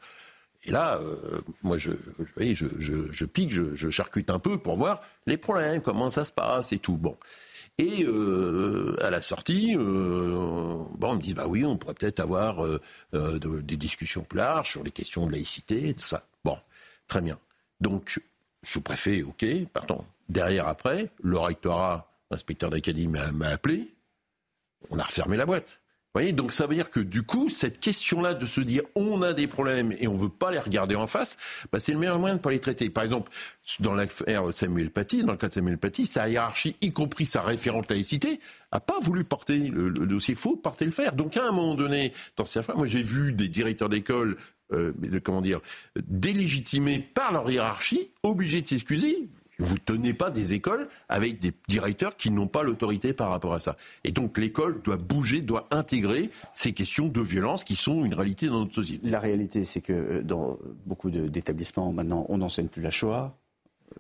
[0.66, 1.92] Et là, euh, moi, je,
[2.37, 2.66] je,
[3.11, 6.73] je, pique, je, je charcute un peu pour voir les problèmes, comment ça se passe
[6.73, 6.97] et tout.
[6.97, 7.16] Bon.
[7.79, 12.21] Et euh, à la sortie, euh, bon, on me dit bah oui, on pourrait peut-être
[12.21, 12.81] avoir euh,
[13.12, 16.27] de, des discussions plus larges sur les questions de laïcité et tout ça.
[16.43, 16.59] Bon,
[17.07, 17.39] très bien.
[17.81, 18.19] Donc,
[18.62, 20.05] sous-préfet, ok, pardon.
[20.31, 23.95] Derrière, après, le rectorat, l'inspecteur d'académie m'a appelé.
[24.91, 25.81] On a refermé la boîte
[26.16, 29.33] voyez, donc ça veut dire que du coup, cette question-là de se dire on a
[29.33, 31.37] des problèmes et on veut pas les regarder en face,
[31.70, 32.88] bah, c'est le meilleur moyen de pas les traiter.
[32.88, 33.31] Par exemple,
[33.81, 37.42] dans l'affaire Samuel Paty, dans le cas de Samuel Paty, sa hiérarchie, y compris sa
[37.42, 38.40] référente laïcité,
[38.72, 41.12] a pas voulu porter le, dossier faux, porter le fer.
[41.12, 44.37] Donc à un moment donné, dans ces affaires, moi j'ai vu des directeurs d'école
[44.72, 45.61] euh, comment dire,
[46.09, 52.16] délégitimés par leur hiérarchie, obligés de s'excuser vous tenez pas des écoles avec des directeurs
[52.16, 53.77] qui n'ont pas l'autorité par rapport à ça.
[54.05, 58.47] Et donc l'école doit bouger, doit intégrer ces questions de violence qui sont une réalité
[58.47, 59.09] dans notre société.
[59.09, 63.37] La réalité, c'est que euh, dans beaucoup d'établissements maintenant, on n'enseigne plus la Shoah.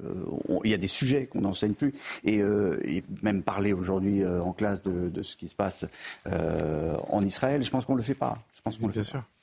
[0.04, 0.24] Euh,
[0.64, 1.92] il y a des sujets qu'on n'enseigne plus
[2.24, 5.86] et, euh, et, même parler aujourd'hui euh, en classe de, de, ce qui se passe
[6.26, 8.38] euh, en Israël, je pense qu'on le fait pas.
[8.54, 9.20] Je pense qu'on le fait sûr.
[9.20, 9.35] Pas.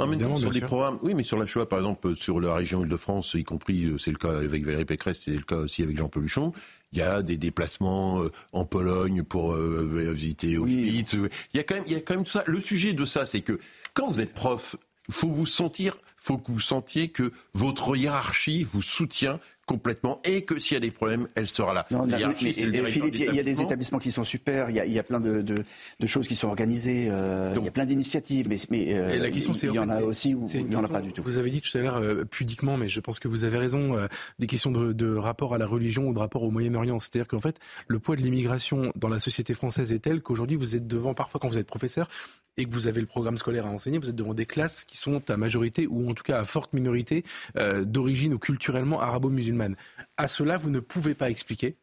[0.00, 2.54] En même temps, sur des programmes, oui, mais sur la Shoah, par exemple, sur la
[2.54, 5.96] région Île-de-France, y compris, c'est le cas avec Valérie Pécresse, c'est le cas aussi avec
[5.96, 6.52] Jean Peluchon,
[6.92, 11.14] il y a des déplacements euh, en Pologne pour euh, visiter Auschwitz.
[11.14, 11.28] Oui.
[11.52, 12.44] Il y a quand même, il y a quand même tout ça.
[12.46, 13.58] Le sujet de ça, c'est que
[13.94, 14.76] quand vous êtes prof,
[15.10, 20.58] faut vous sentir, faut que vous sentiez que votre hiérarchie vous soutient complètement et que
[20.58, 21.86] s'il y a des problèmes, elle sera là.
[21.90, 24.86] Non, mais, mais, Philippe, il y a des établissements qui sont super, il y a,
[24.86, 25.56] il y a plein de, de,
[26.00, 29.10] de, choses qui sont organisées, euh, Donc, il y a plein d'initiatives, mais, mais euh,
[29.10, 31.02] et la question, il, il y en, a aussi où il n'y en a pas
[31.02, 31.22] du tout.
[31.22, 33.94] Vous avez dit tout à l'heure euh, pudiquement, mais je pense que vous avez raison,
[33.94, 34.06] euh,
[34.38, 36.98] des questions de, de, rapport à la religion ou de rapport au Moyen-Orient.
[36.98, 40.76] C'est-à-dire qu'en fait, le poids de l'immigration dans la société française est tel qu'aujourd'hui, vous
[40.76, 42.08] êtes devant, parfois quand vous êtes professeur,
[42.58, 44.96] et que vous avez le programme scolaire à enseigner, vous êtes devant des classes qui
[44.98, 47.24] sont à majorité ou en tout cas à forte minorité
[47.56, 49.57] euh, d'origine ou culturellement arabo-musulmane.
[50.16, 51.78] À cela, vous ne pouvez pas expliquer.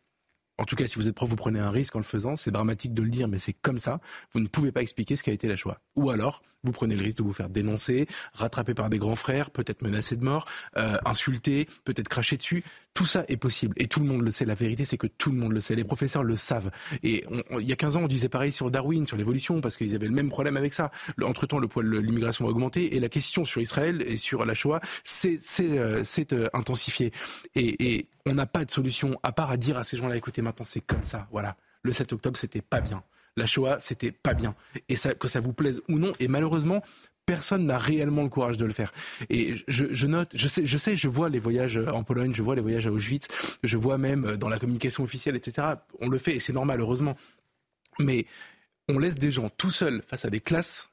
[0.57, 2.35] En tout cas, si vous êtes prof, vous prenez un risque en le faisant.
[2.35, 3.99] C'est dramatique de le dire, mais c'est comme ça.
[4.31, 5.79] Vous ne pouvez pas expliquer ce qu'a été la Shoah.
[5.95, 9.51] Ou alors, vous prenez le risque de vous faire dénoncer, rattraper par des grands frères,
[9.51, 10.45] peut-être menacé de mort,
[10.77, 12.63] euh, insulter, peut-être cracher dessus.
[12.93, 13.75] Tout ça est possible.
[13.77, 14.45] Et tout le monde le sait.
[14.45, 15.75] La vérité, c'est que tout le monde le sait.
[15.75, 16.71] Les professeurs le savent.
[17.03, 17.25] Et
[17.59, 20.07] il y a 15 ans, on disait pareil sur Darwin, sur l'évolution, parce qu'ils avaient
[20.07, 20.91] le même problème avec ça.
[21.21, 22.95] Entre-temps, le poids de l'immigration a augmenté.
[22.95, 27.11] Et la question sur Israël et sur la Shoah s'est euh, euh, intensifiée.
[27.55, 30.41] Et, et on n'a pas de solution à part à dire à ces gens-là, écoutez,
[30.41, 31.27] maintenant c'est comme ça.
[31.31, 31.55] Voilà.
[31.83, 33.03] Le 7 octobre, c'était pas bien
[33.37, 34.55] la Shoah, c'était pas bien.
[34.89, 36.81] Et ça, que ça vous plaise ou non, et malheureusement,
[37.25, 38.93] personne n'a réellement le courage de le faire.
[39.29, 42.55] Et je, note, je sais, je sais, je vois les voyages en Pologne, je vois
[42.55, 43.27] les voyages à Auschwitz,
[43.63, 45.67] je vois même dans la communication officielle, etc.
[45.99, 47.17] On le fait et c'est normal, heureusement.
[47.99, 48.25] Mais
[48.87, 50.89] on laisse des gens tout seuls face à des classes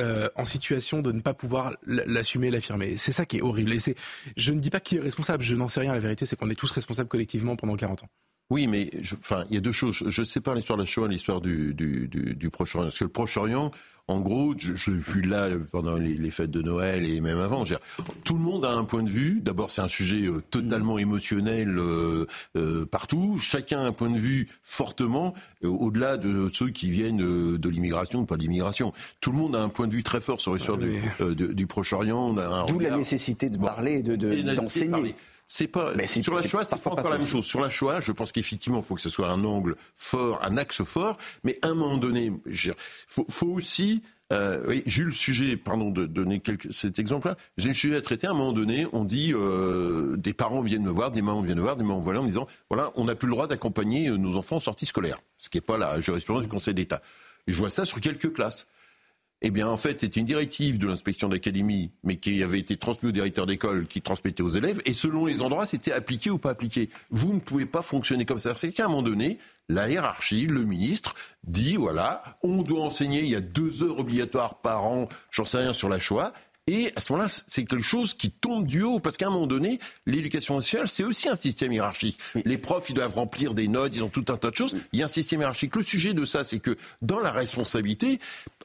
[0.00, 2.96] euh, en situation de ne pas pouvoir l'assumer, l'affirmer.
[2.96, 3.72] C'est ça qui est horrible.
[3.74, 3.78] Et
[4.36, 5.92] je ne dis pas qui est responsable, je n'en sais rien.
[5.92, 8.08] La vérité, c'est qu'on est tous responsables collectivement pendant 40 ans.
[8.50, 10.04] Oui, mais je, enfin, il y a deux choses.
[10.08, 12.86] Je sépare l'histoire de la Shoah et l'histoire du, du Proche-Orient.
[12.86, 13.70] Parce que le Proche-Orient,
[14.08, 17.62] en gros, je, je vu là pendant les, les, fêtes de Noël et même avant.
[17.62, 17.78] Dire,
[18.24, 19.40] tout le monde a un point de vue.
[19.40, 23.38] D'abord, c'est un sujet euh, totalement émotionnel euh, euh, partout.
[23.38, 25.34] Chacun a un point de vue fortement
[25.64, 28.92] euh, au-delà de ceux qui viennent de l'immigration, pas de l'immigration.
[29.20, 31.34] Tout le monde a un point de vue très fort sur l'histoire oui.
[31.34, 32.34] du, du Proche-Orient.
[32.66, 33.66] D'où la nécessité de bon.
[33.66, 34.16] parler, de,
[34.54, 35.10] d'enseigner.
[35.10, 35.14] De,
[35.46, 37.44] c'est pas mais sur la Shoah, c'est pas encore la même chose.
[37.44, 40.56] Sur la Shoah, je pense qu'effectivement, il faut que ce soit un angle fort, un
[40.56, 42.74] axe fort, mais à un moment donné, il
[43.06, 44.02] faut, faut, aussi
[44.32, 47.74] euh, oui, j'ai eu le sujet, pardon de donner quelques, cet exemple-là, j'ai eu le
[47.74, 51.10] sujet à traiter, à un moment donné, on dit, euh, des parents viennent me voir,
[51.10, 53.28] des mamans viennent me voir, des mamans voilà, en me disant, voilà, on n'a plus
[53.28, 56.48] le droit d'accompagner nos enfants en sortie scolaire, ce qui n'est pas la jurisprudence du
[56.48, 57.02] Conseil d'État.
[57.46, 58.66] Je vois ça sur quelques classes.
[59.44, 63.08] Eh bien, en fait, c'est une directive de l'inspection d'académie, mais qui avait été transmise
[63.08, 66.50] au directeur d'école, qui transmettait aux élèves, et selon les endroits, c'était appliqué ou pas
[66.50, 66.90] appliqué.
[67.10, 68.54] Vous ne pouvez pas fonctionner comme ça.
[68.54, 73.30] C'est qu'à un moment donné, la hiérarchie, le ministre, dit, voilà, on doit enseigner, il
[73.30, 76.32] y a deux heures obligatoires par an, j'en sais rien sur la Shoah,
[76.68, 79.48] et à ce moment-là, c'est quelque chose qui tombe du haut, parce qu'à un moment
[79.48, 82.20] donné, l'éducation nationale, c'est aussi un système hiérarchique.
[82.44, 84.76] Les profs, ils doivent remplir des notes, ils ont tout un tas de choses.
[84.92, 85.74] Il y a un système hiérarchique.
[85.74, 88.20] Le sujet de ça, c'est que dans la responsabilité,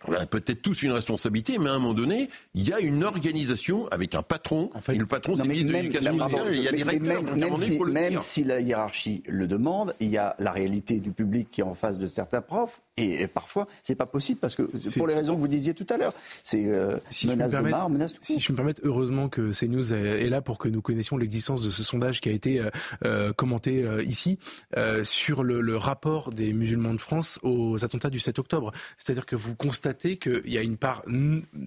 [0.07, 3.03] on a peut-être tous une responsabilité, mais à un moment donné, il y a une
[3.03, 4.69] organisation avec un patron.
[4.73, 6.13] En fait, et le patron, c'est le ministre de l'Éducation.
[6.51, 7.07] Il y a des règles.
[7.07, 9.23] Même, donc à un même moment donné, il si, faut le même si la hiérarchie
[9.27, 12.41] le demande, il y a la réalité du public qui est en face de certains
[12.41, 12.81] profs.
[12.99, 15.75] Et, et parfois, c'est pas possible parce que C'est- pour les raisons que vous disiez
[15.75, 18.51] tout à l'heure, c'est euh, Si je, menace me de mort, menace de si je
[18.51, 22.21] me permets, heureusement que CNews est là pour que nous connaissions l'existence de ce sondage
[22.21, 22.69] qui a été euh,
[23.05, 24.39] euh, commenté euh, ici
[24.77, 28.71] euh, sur le, le rapport des musulmans de France aux attentats du 7 octobre.
[28.97, 29.86] C'est-à-dire que vous constatez
[30.17, 31.03] qu'il y a une part,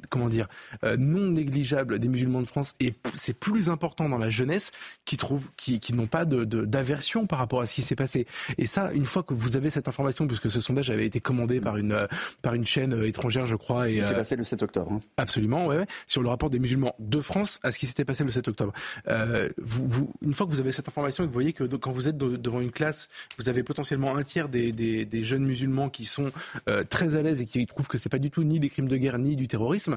[0.08, 0.48] comment dire,
[0.84, 4.72] euh, non négligeable des musulmans de France et c'est plus important dans la jeunesse
[5.04, 7.96] qui trouvent, qui, qui n'ont pas de- de- d'aversion par rapport à ce qui s'est
[7.96, 8.26] passé.
[8.58, 11.60] Et ça, une fois que vous avez cette information, puisque ce sondage avait été commandé
[11.60, 12.06] par une euh,
[12.42, 14.92] par une chaîne euh, étrangère, je crois, et C'est passé le 7 octobre.
[14.92, 15.00] hein.
[15.16, 15.86] Absolument, ouais, ouais.
[16.06, 18.72] Sur le rapport des musulmans de France à ce qui s'était passé le 7 octobre.
[19.08, 21.64] Euh, vous, vous, une fois que vous avez cette information et que vous voyez que
[21.64, 25.24] quand vous êtes de- devant une classe, vous avez potentiellement un tiers des, des, des
[25.24, 26.30] jeunes musulmans qui sont
[26.68, 28.88] euh, très à l'aise et qui trouvent que c'est pas du tout ni des crimes
[28.88, 29.96] de guerre ni du terrorisme.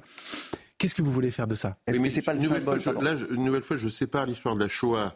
[0.77, 1.75] Qu'est-ce que vous voulez faire de ça?
[1.87, 3.87] Que c'est pas le une nouvelle symbole fois, je, là, je- une nouvelle fois, je
[3.89, 5.15] sépare l'histoire de la Shoah,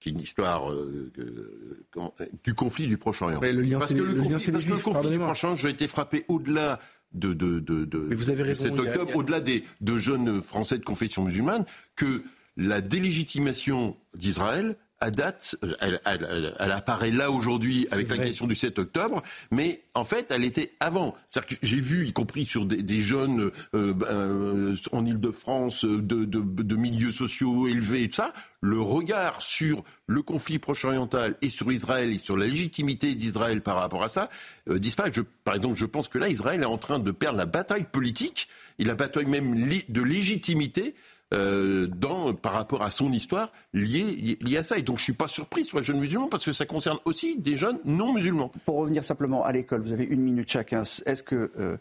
[0.00, 2.10] qui est une histoire euh, euh,
[2.42, 3.40] du conflit du Proche-Orient.
[3.40, 5.18] Ouais, le lien, Parce c'est que le le lien, conflit, parce que le conflit du.
[5.18, 6.80] Proche-Orient, j'ai été frappé au-delà
[7.12, 9.98] de, de, de, de Mais vous avez de raison, cet octobre, a- au-delà des de
[9.98, 11.64] jeunes Français de confession musulmane,
[11.96, 12.22] que
[12.56, 18.46] la délégitimation d'Israël à date, elle, elle- elle- elle apparaît là aujourd'hui avec la question
[18.46, 21.14] du 7 octobre, mais en fait, elle était avant.
[21.26, 26.00] C'est-à-dire que j'ai vu, y compris sur des, des jeunes euh, euh, en Ile-de-France, euh,
[26.00, 31.36] de, de, de milieux sociaux élevés et tout ça, le regard sur le conflit proche-oriental
[31.42, 34.30] et sur Israël et sur la légitimité d'Israël par rapport à ça
[34.70, 35.10] euh, disparaît.
[35.14, 37.84] Je, par exemple, je pense que là, Israël est en train de perdre la bataille
[37.84, 39.54] politique et la bataille même
[39.88, 40.94] de légitimité
[41.32, 44.78] euh, dans, par rapport à son histoire liée, liée à ça.
[44.78, 47.36] Et donc, je suis pas surpris sur les jeunes musulmans parce que ça concerne aussi
[47.38, 48.52] des jeunes non musulmans.
[48.64, 50.82] Pour revenir simplement à l'école, vous avez une minute chacun.
[50.82, 51.76] Est-ce que euh,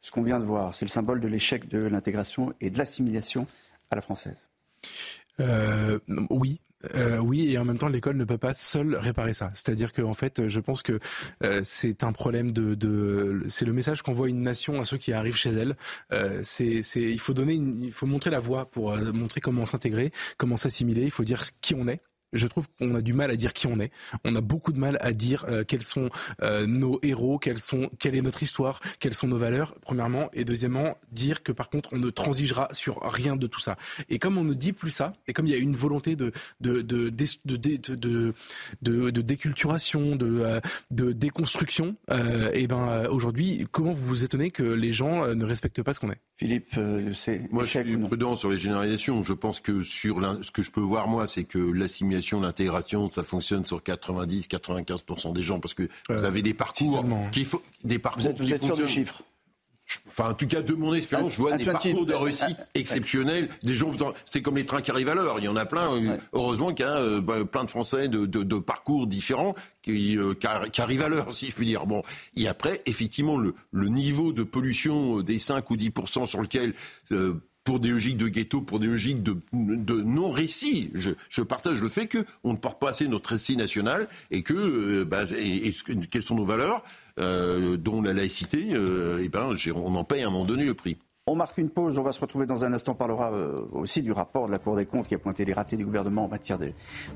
[0.00, 3.46] ce qu'on vient de voir, c'est le symbole de l'échec de l'intégration et de l'assimilation
[3.90, 4.48] à la française?
[5.40, 5.98] Euh,
[6.30, 6.60] oui.
[6.94, 9.50] Euh, oui, et en même temps, l'école ne peut pas seule réparer ça.
[9.54, 10.98] C'est-à-dire que, en fait, je pense que
[11.42, 15.12] euh, c'est un problème de, de c'est le message qu'envoie une nation à ceux qui
[15.12, 15.76] arrivent chez elle.
[16.12, 19.40] Euh, c'est, c'est, il faut donner, une- il faut montrer la voie pour euh, montrer
[19.40, 21.02] comment s'intégrer, comment s'assimiler.
[21.02, 22.00] Il faut dire qui on est.
[22.32, 23.92] Je trouve qu'on a du mal à dire qui on est.
[24.24, 26.08] On a beaucoup de mal à dire euh, quels sont
[26.42, 29.74] euh, nos héros, quels sont, quelle est notre histoire, quelles sont nos valeurs.
[29.80, 33.76] Premièrement, et deuxièmement, dire que par contre, on ne transigera sur rien de tout ça.
[34.08, 36.32] Et comme on ne dit plus ça, et comme il y a une volonté de
[36.60, 38.34] de de de de, de, de,
[38.82, 40.60] de- de déculturation, de euh,
[40.90, 45.44] de déconstruction, euh, et ben euh, aujourd'hui, comment vous vous étonnez que les gens ne
[45.44, 46.20] respectent pas ce qu'on est?
[46.38, 49.22] Philippe, euh, c'est Moi, je suis prudent sur les généralisations.
[49.22, 53.22] Je pense que sur ce que je peux voir, moi, c'est que l'assimilation, l'intégration, ça
[53.22, 58.22] fonctionne sur 90-95% des gens parce que vous avez des parcours qui fo- des parcours
[58.22, 59.22] Vous êtes, vous qui êtes sûr du chiffre
[60.08, 63.48] Enfin, en tout cas, de mon expérience, je vois des parcours de réussite euh, exceptionnels.
[63.62, 63.92] Des gens,
[64.24, 65.36] c'est comme les trains qui arrivent à l'heure.
[65.38, 65.92] Il y en a plein.
[65.94, 66.18] euh, Ouais.
[66.32, 70.18] Heureusement qu'il y a euh, bah, plein de Français de, de- de parcours différents qui,
[70.18, 71.86] euh, qui arri- qui arrivent à l'heure, si je puis dire.
[71.86, 72.02] Bon,
[72.34, 75.92] et après, effectivement, le, le niveau de pollution des 5 ou 10
[76.26, 76.74] sur lequel
[77.12, 77.34] euh,
[77.66, 79.36] pour des logiques de ghetto, pour des logiques de,
[80.00, 80.90] non-récit.
[80.94, 84.54] Je, partage le fait que on ne porte pas assez notre récit national et que
[84.54, 85.74] euh, bah, et, et
[86.10, 86.82] quelles sont nos valeurs,
[87.18, 88.68] euh, dont la laïcité.
[88.72, 90.96] euh, et ben, on en paye à un moment donné le prix.
[91.28, 93.32] On marque une pause, on va se retrouver dans un instant, on parlera
[93.72, 96.26] aussi du rapport de la Cour des comptes qui a pointé les ratés du gouvernement
[96.26, 96.70] en matière de,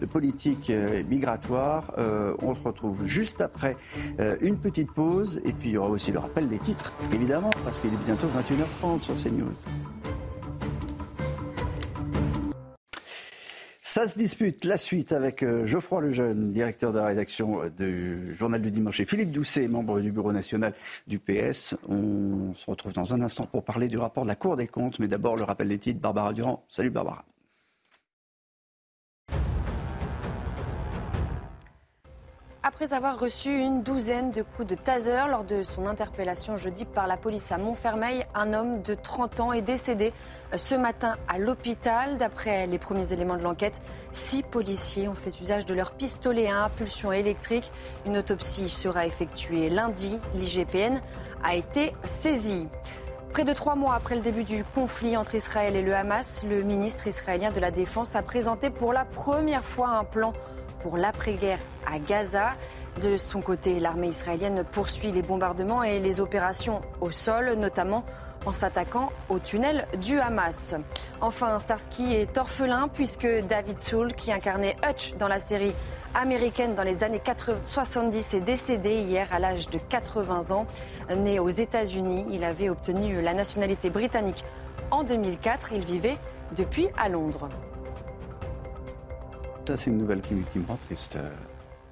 [0.06, 0.72] politique
[1.08, 1.94] migratoire.
[2.42, 3.76] On se retrouve juste après
[4.40, 7.78] une petite pause et puis il y aura aussi le rappel des titres, évidemment, parce
[7.78, 9.54] qu'il est bientôt 21h30 sur CNews.
[13.92, 18.32] Ça se dispute la suite avec euh, Geoffroy Lejeune, directeur de la rédaction euh, du
[18.32, 20.74] Journal du Dimanche, et Philippe Doucet, membre du bureau national
[21.08, 21.74] du PS.
[21.88, 25.00] On se retrouve dans un instant pour parler du rapport de la Cour des comptes,
[25.00, 26.62] mais d'abord le rappel des titres, Barbara Durand.
[26.68, 27.24] Salut Barbara.
[32.62, 37.06] Après avoir reçu une douzaine de coups de taser lors de son interpellation jeudi par
[37.06, 40.12] la police à Montfermeil, un homme de 30 ans est décédé
[40.52, 42.18] euh, ce matin à l'hôpital.
[42.18, 43.80] D'après les premiers éléments de l'enquête,
[44.12, 47.72] six policiers ont fait usage de leur pistolet à impulsion électrique.
[48.04, 50.18] Une autopsie sera effectuée lundi.
[50.34, 51.00] L'IGPN
[51.42, 52.68] a été saisie.
[53.32, 56.62] Près de trois mois après le début du conflit entre Israël et le Hamas, le
[56.62, 60.34] ministre israélien de la Défense a présenté pour la première fois un plan
[60.82, 62.50] pour l'après-guerre à Gaza.
[63.02, 68.04] De son côté, l'armée israélienne poursuit les bombardements et les opérations au sol, notamment
[68.46, 70.74] en s'attaquant au tunnel du Hamas.
[71.20, 75.74] Enfin, Starsky est orphelin puisque David Soul, qui incarnait Hutch dans la série
[76.14, 77.22] américaine dans les années
[77.64, 80.66] 70 est décédé hier à l'âge de 80 ans.
[81.16, 84.44] Né aux États-Unis, il avait obtenu la nationalité britannique
[84.90, 85.72] en 2004.
[85.72, 86.16] Il vivait
[86.56, 87.48] depuis à Londres.
[89.70, 91.16] Ça, c'est une nouvelle qui, qui me rend triste.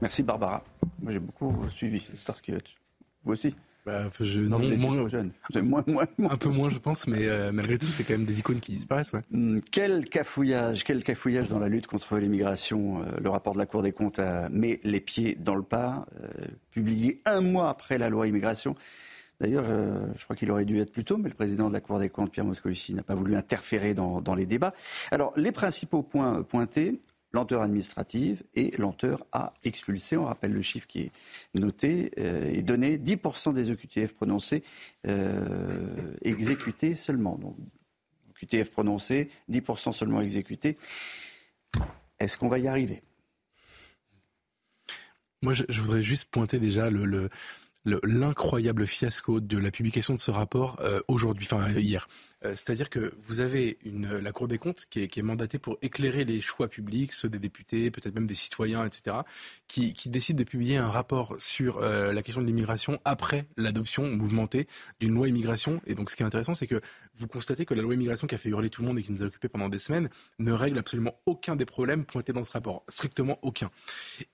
[0.00, 0.64] Merci Barbara.
[1.00, 2.74] Moi, j'ai beaucoup suivi Starsky Hutch.
[3.22, 3.54] Vous aussi
[3.86, 5.30] bah, je, non, moins, jeune.
[5.62, 8.40] Moins, moins, Un peu moins, je pense, mais euh, malgré tout, c'est quand même des
[8.40, 9.12] icônes qui disparaissent.
[9.12, 9.22] Ouais.
[9.32, 13.00] Hum, quel cafouillage, quel cafouillage dans la lutte contre l'immigration.
[13.00, 16.04] Euh, le rapport de la Cour des comptes a mis les pieds dans le pas,
[16.20, 16.26] euh,
[16.72, 18.74] publié un mois après la loi immigration.
[19.40, 19.66] D'ailleurs,
[20.16, 22.08] je crois qu'il aurait dû être plus tôt, mais le président de la Cour des
[22.08, 24.74] comptes, Pierre Moscovici, n'a pas voulu interférer dans, dans, les débats.
[25.12, 26.98] Alors, les principaux points pointés,
[27.32, 30.16] lenteur administrative et lenteur à expulser.
[30.16, 31.12] On rappelle le chiffre qui est
[31.54, 34.62] noté euh, et donné 10% des OQTF prononcés
[35.06, 37.36] euh, exécutés seulement.
[37.36, 37.56] Donc,
[38.30, 40.78] OQTF prononcés, 10% seulement exécutés.
[42.18, 43.02] Est-ce qu'on va y arriver?
[45.42, 47.28] Moi, je, voudrais juste pointer déjà le
[47.84, 52.06] l'incroyable fiasco de la publication de ce rapport euh, aujourd'hui, enfin hier.
[52.44, 56.40] Euh, c'est-à-dire que vous avez la Cour des comptes qui est, mandatée pour éclairer les
[56.40, 59.16] choix publics, ceux des députés, peut-être même des citoyens, etc.,
[59.66, 64.08] qui, qui décide de publier un rapport sur euh, la question de l'immigration après l'adoption
[64.08, 64.68] mouvementée
[65.00, 65.80] d'une loi immigration.
[65.86, 66.80] Et donc ce qui est intéressant, c'est que
[67.14, 69.10] vous constatez que la loi immigration qui a fait hurler tout le monde et qui
[69.10, 72.52] nous a occupés pendant des semaines ne règle absolument aucun des problèmes pointés dans ce
[72.52, 73.70] rapport, strictement aucun.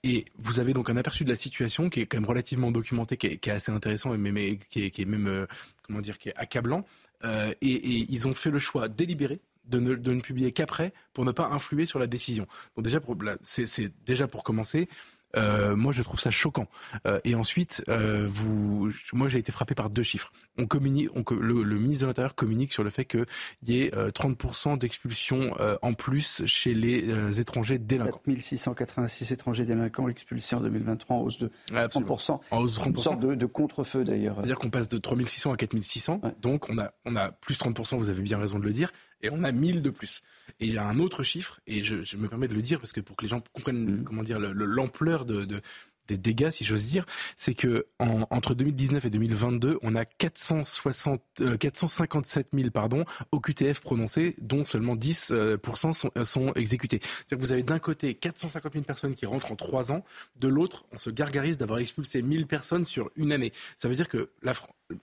[0.02, 3.16] Et vous avez donc un aperçu de la situation qui est quand même relativement documenté,
[3.16, 5.47] qui est, qui est assez intéressant, mais, mais qui, est, même, euh,
[5.83, 6.85] comment dire, qui est accablant.
[7.25, 11.25] Euh, et, ils ont fait le choix délibéré de ne, de ne publier qu'après pour
[11.25, 12.47] ne pas influer sur la décision.
[12.77, 13.01] Donc déjà,
[13.42, 14.88] c'est déjà pour commencer.
[15.37, 16.66] Euh, moi, je trouve ça choquant.
[17.07, 20.33] Euh, et ensuite, euh, vous, moi, j'ai été frappé par deux chiffres.
[20.59, 23.27] On communique, on, le, le, ministre de l'Intérieur communique sur le fait qu'il
[23.64, 28.20] y ait 30% d'expulsions en plus chez les étrangers délinquants.
[28.25, 32.40] 4686 étrangers délinquants expulsés en 2023 en hausse de 30%.
[32.51, 32.88] En hausse de 30%.
[32.88, 34.37] Une sorte de, de contre-feu d'ailleurs.
[34.37, 36.20] C'est-à-dire qu'on passe de 3600 à 4600.
[36.40, 38.90] Donc on a, on a plus 30%, vous avez bien raison de le dire,
[39.25, 40.23] et on a 1000 de plus.
[40.61, 42.79] Et il y a un autre chiffre, et je, je, me permets de le dire
[42.79, 44.05] parce que pour que les gens comprennent mmh.
[44.05, 45.63] comment dire l'ampleur de, de,
[46.09, 47.05] des dégâts, si j'ose dire,
[47.37, 53.81] c'est que en, entre 2019 et 2022, on a 460, euh, 457 000 pardon, OQTF
[53.81, 57.01] prononcés, dont seulement 10 euh, sont, euh, sont exécutés.
[57.03, 60.05] C'est-à-dire que vous avez d'un côté 450 000 personnes qui rentrent en trois ans,
[60.40, 63.53] de l'autre, on se gargarise d'avoir expulsé 1000 personnes sur une année.
[63.77, 64.31] Ça veut dire que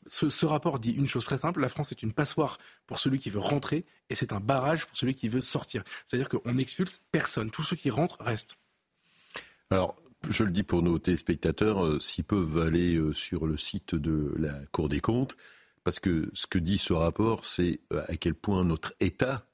[0.05, 3.19] ce, ce, rapport dit une chose très simple, la France est une passoire pour celui
[3.19, 5.83] qui veut rentrer et c'est un barrage pour celui qui veut sortir.
[6.05, 8.57] C'est-à-dire qu'on expulse personne, tous ceux qui rentrent restent.
[9.71, 9.95] Alors,
[10.29, 14.33] je le dis pour nos téléspectateurs, euh, s'ils peuvent aller euh, sur le site de
[14.37, 15.35] la Cour des comptes,
[15.83, 19.47] parce que ce que dit ce rapport, c'est euh, à quel point notre État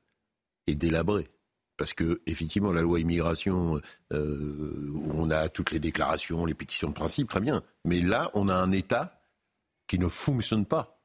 [0.68, 1.30] est délabré.
[1.78, 7.30] Parce que effectivement, la loi immigration, on a toutes les déclarations, les pétitions de principe,
[7.30, 7.62] très bien.
[7.86, 9.22] Mais là, on a un État
[9.86, 10.97] qui ne fonctionne pas.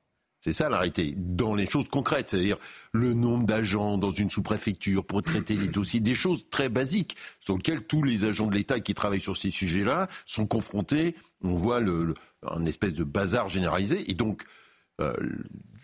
[0.44, 2.56] C'est ça l'arrêté, dans les choses concrètes, c'est-à-dire
[2.90, 7.56] le nombre d'agents dans une sous-préfecture pour traiter les dossiers, des choses très basiques sur
[7.56, 11.14] lesquelles tous les agents de l'État qui travaillent sur ces sujets-là sont confrontés.
[11.44, 11.80] On voit
[12.42, 14.10] un espèce de bazar généralisé.
[14.10, 14.42] Et donc,
[15.00, 15.14] euh,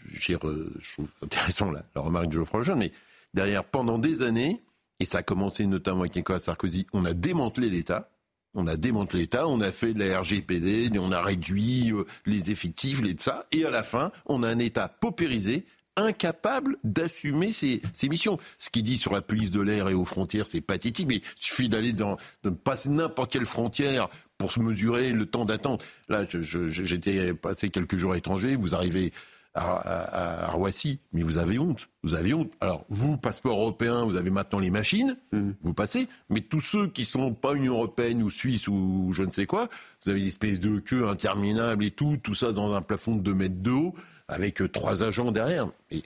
[0.09, 2.93] je trouve intéressant la, la remarque de Geoffroy Lejeune, mais
[3.35, 4.61] derrière, pendant des années,
[4.99, 8.11] et ça a commencé notamment avec Nicolas Sarkozy, on a démantelé l'État
[8.55, 12.51] on a démantelé l'État, on a fait de la RGPD, on a réduit euh, les
[12.51, 17.53] effectifs, les de ça, et à la fin, on a un État paupérisé, incapable d'assumer
[17.53, 18.39] ses, missions.
[18.59, 21.23] Ce qu'il dit sur la police de l'air et aux frontières, c'est pathétique, mais il
[21.37, 24.09] suffit d'aller dans, de passer n'importe quelle frontière
[24.39, 25.85] pour se mesurer le temps d'attente.
[26.09, 29.13] Là, j'étais passé quelques jours à l'étranger, vous arrivez
[29.59, 31.89] à, Roissy, mais vous avez honte.
[32.03, 32.51] Vous avez honte.
[32.61, 35.51] Alors, vous, passeport européen, vous avez maintenant les machines, mmh.
[35.63, 39.31] vous passez, mais tous ceux qui sont pas Union européenne ou Suisse ou je ne
[39.31, 39.69] sais quoi,
[40.05, 43.23] vous avez une espèce de queue interminable et tout, tout ça dans un plafond de
[43.23, 43.95] 2 mètres de haut,
[44.29, 45.69] avec euh, trois agents derrière.
[45.91, 46.03] Et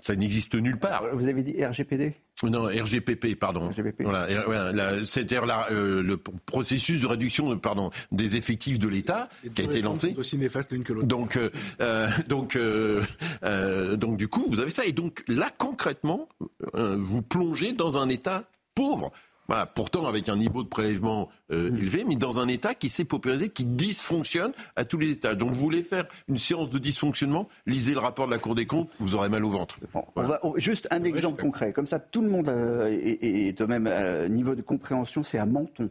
[0.00, 1.04] ça n'existe nulle part.
[1.14, 3.68] Vous avez dit RGPD non, RGPP, pardon.
[3.68, 4.02] RGPP.
[4.02, 9.82] Voilà, c'est-à-dire euh, le processus de réduction, pardon, des effectifs de l'État qui a été
[9.82, 10.14] lancé.
[10.16, 11.06] Aussi néfaste l'une que l'autre.
[11.08, 13.02] Donc, euh, euh donc, euh,
[13.42, 14.84] euh, donc, du coup, vous avez ça.
[14.84, 16.28] Et donc, là, concrètement,
[16.74, 19.10] vous plongez dans un État pauvre
[19.74, 21.76] pourtant avec un niveau de prélèvement euh, mm.
[21.76, 25.36] élevé, mais dans un État qui s'est paupérisé, qui dysfonctionne à tous les étages.
[25.36, 28.66] Donc vous voulez faire une séance de dysfonctionnement, lisez le rapport de la Cour des
[28.66, 29.78] comptes, vous aurez mal au ventre.
[29.94, 33.86] on va, juste un exemple concret, comme ça tout le monde euh, est, au même
[33.86, 35.90] euh, niveau de compréhension, c'est à Menton.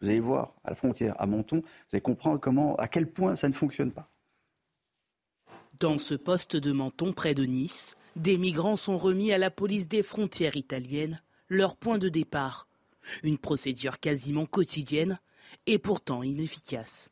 [0.00, 3.34] Vous allez voir à la frontière, à Menton, vous allez comprendre comment, à quel point
[3.34, 4.08] ça ne fonctionne pas.
[5.80, 9.88] Dans ce poste de Menton, près de Nice, des migrants sont remis à la police
[9.88, 12.67] des frontières italiennes, leur point de départ.
[13.22, 15.18] Une procédure quasiment quotidienne
[15.66, 17.10] et pourtant inefficace.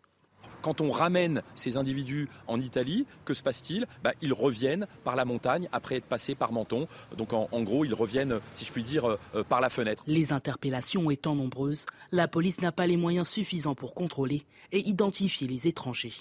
[0.62, 3.86] Quand on ramène ces individus en Italie, que se passe-t-il?
[4.02, 6.88] Bah, Ils reviennent par la montagne après être passés par Menton.
[7.16, 10.02] Donc en, gros, ils reviennent, si je puis dire, euh, euh, par la fenêtre.
[10.06, 15.46] Les interpellations étant nombreuses, la police n'a pas les moyens suffisants pour contrôler et identifier
[15.46, 16.14] les étrangers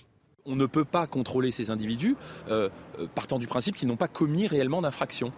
[0.48, 2.16] on ne peut pas contrôler ces individus
[2.50, 2.70] euh,
[3.16, 5.34] partant du principe qu'ils n'ont pas commis réellement d'infraction.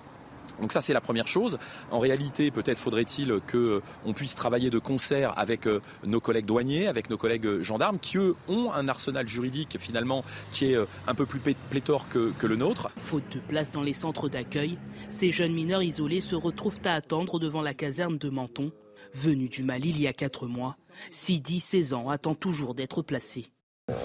[0.61, 1.57] Donc ça c'est la première chose.
[1.91, 7.09] En réalité, peut-être faudrait-il qu'on puisse travailler de concert avec euh, nos collègues douaniers, avec
[7.09, 11.13] nos collègues euh, gendarmes, qui eux ont un arsenal juridique finalement qui est euh, un
[11.13, 12.89] peu plus pléthore que, que le nôtre.
[12.97, 14.77] Faute de place dans les centres d'accueil,
[15.09, 18.71] ces jeunes mineurs isolés se retrouvent à attendre devant la caserne de Menton.
[19.13, 20.75] Venu du Mali il y a quatre mois,
[21.11, 23.51] Sidi, 16 ans, attend toujours d'être placé.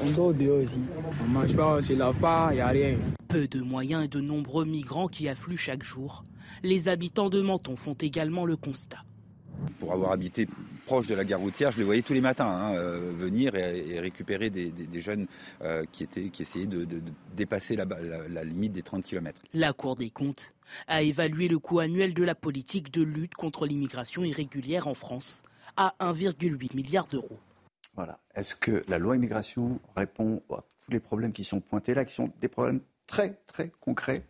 [0.04, 0.78] On dort dehors aussi.
[1.24, 2.96] On mange pas, on a rien.
[3.28, 6.22] Peu de moyens et de nombreux migrants qui affluent chaque jour.
[6.62, 9.04] Les habitants de Menton font également le constat.
[9.78, 10.48] Pour avoir habité
[10.86, 14.00] proche de la gare routière, je les voyais tous les matins hein, euh, venir et,
[14.00, 15.26] récupérer des, jeunes
[15.62, 16.86] euh, qui, étaient, qui essayaient de,
[17.36, 17.84] dépasser la,
[18.28, 19.40] la, limite des 30 km.
[19.54, 20.54] La Cour des comptes
[20.88, 25.42] a évalué le coût annuel de la politique de lutte contre l'immigration irrégulière en France
[25.76, 27.38] à 1,8 milliard d'euros.
[27.94, 28.18] Voilà.
[28.34, 32.14] Est-ce que la loi immigration répond à tous les problèmes qui sont pointés là, qui
[32.14, 34.26] sont des problèmes très, très concrets?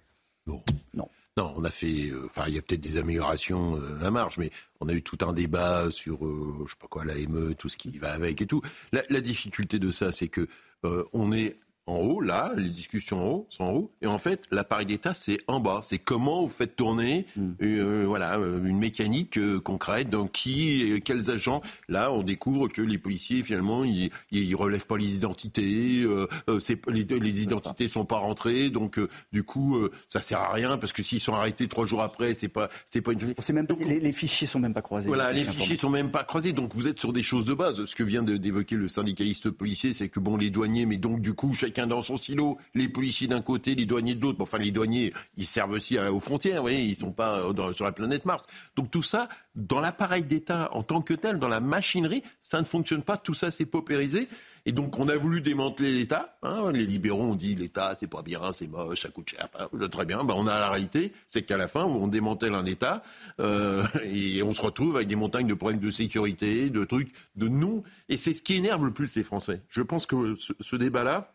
[0.47, 0.63] Non.
[0.95, 1.09] Non.
[1.39, 2.11] Non, on a fait.
[2.11, 5.03] Euh, enfin, il y a peut-être des améliorations euh, à marge, mais on a eu
[5.03, 8.13] tout un débat sur, euh, je sais pas quoi, la ME, tout ce qui va
[8.13, 8.61] avec et tout.
[8.93, 10.47] La, la difficulté de ça, c'est que
[11.13, 14.45] on est en haut, là, les discussions en haut sont en haut, et en fait,
[14.53, 15.81] l'appareil d'État, c'est en bas.
[15.83, 17.51] C'est comment vous faites tourner, mm.
[17.63, 21.61] euh, voilà, euh, une mécanique euh, concrète, dans qui, quels agents.
[21.89, 26.29] Là, on découvre que les policiers, finalement, ils, ils relèvent pas les identités, euh,
[26.87, 29.01] les, les, identités sont pas rentrées, donc
[29.33, 32.49] du coup, ça sert à rien parce que s'ils sont arrêtés trois jours après, c'est
[32.49, 33.35] pas, c'est pas une.
[33.39, 35.09] C'est même les, les, fichiers sont même pas croisés.
[35.09, 37.85] Voilà, les fichiers sont même pas croisés, donc vous êtes sur des choses de base.
[37.85, 41.35] Ce que vient d'évoquer le syndicaliste policier, c'est que bon, les douaniers, mais donc du
[41.35, 44.41] coup, chacun dans son silo, les policiers d'un côté, les douaniers de l'autre.
[44.43, 47.87] enfin, les douaniers, ils servent aussi aux frontières, vous voyez, ils sont pas euh, sur
[47.87, 48.45] la planète Mars.
[48.77, 52.65] Donc tout ça, dans l'appareil d'État en tant que tel, dans la machinerie, ça ne
[52.65, 53.17] fonctionne pas.
[53.17, 54.29] Tout ça, c'est paupérisé.
[54.65, 56.37] Et donc, on a voulu démanteler l'État.
[56.43, 56.71] Hein.
[56.73, 59.49] les libéraux ont dit l'État, c'est pas bien, c'est moche, ça coûte cher.
[59.91, 60.23] très bien.
[60.25, 63.03] Ben, on a la réalité, c'est qu'à la fin, on démantèle un État
[63.41, 67.49] euh, et on se retrouve avec des montagnes de problèmes de sécurité, de trucs, de
[67.49, 67.83] nous.
[68.09, 69.63] Et c'est ce qui énerve le plus les Français.
[69.69, 71.33] Je pense que ce débat-là,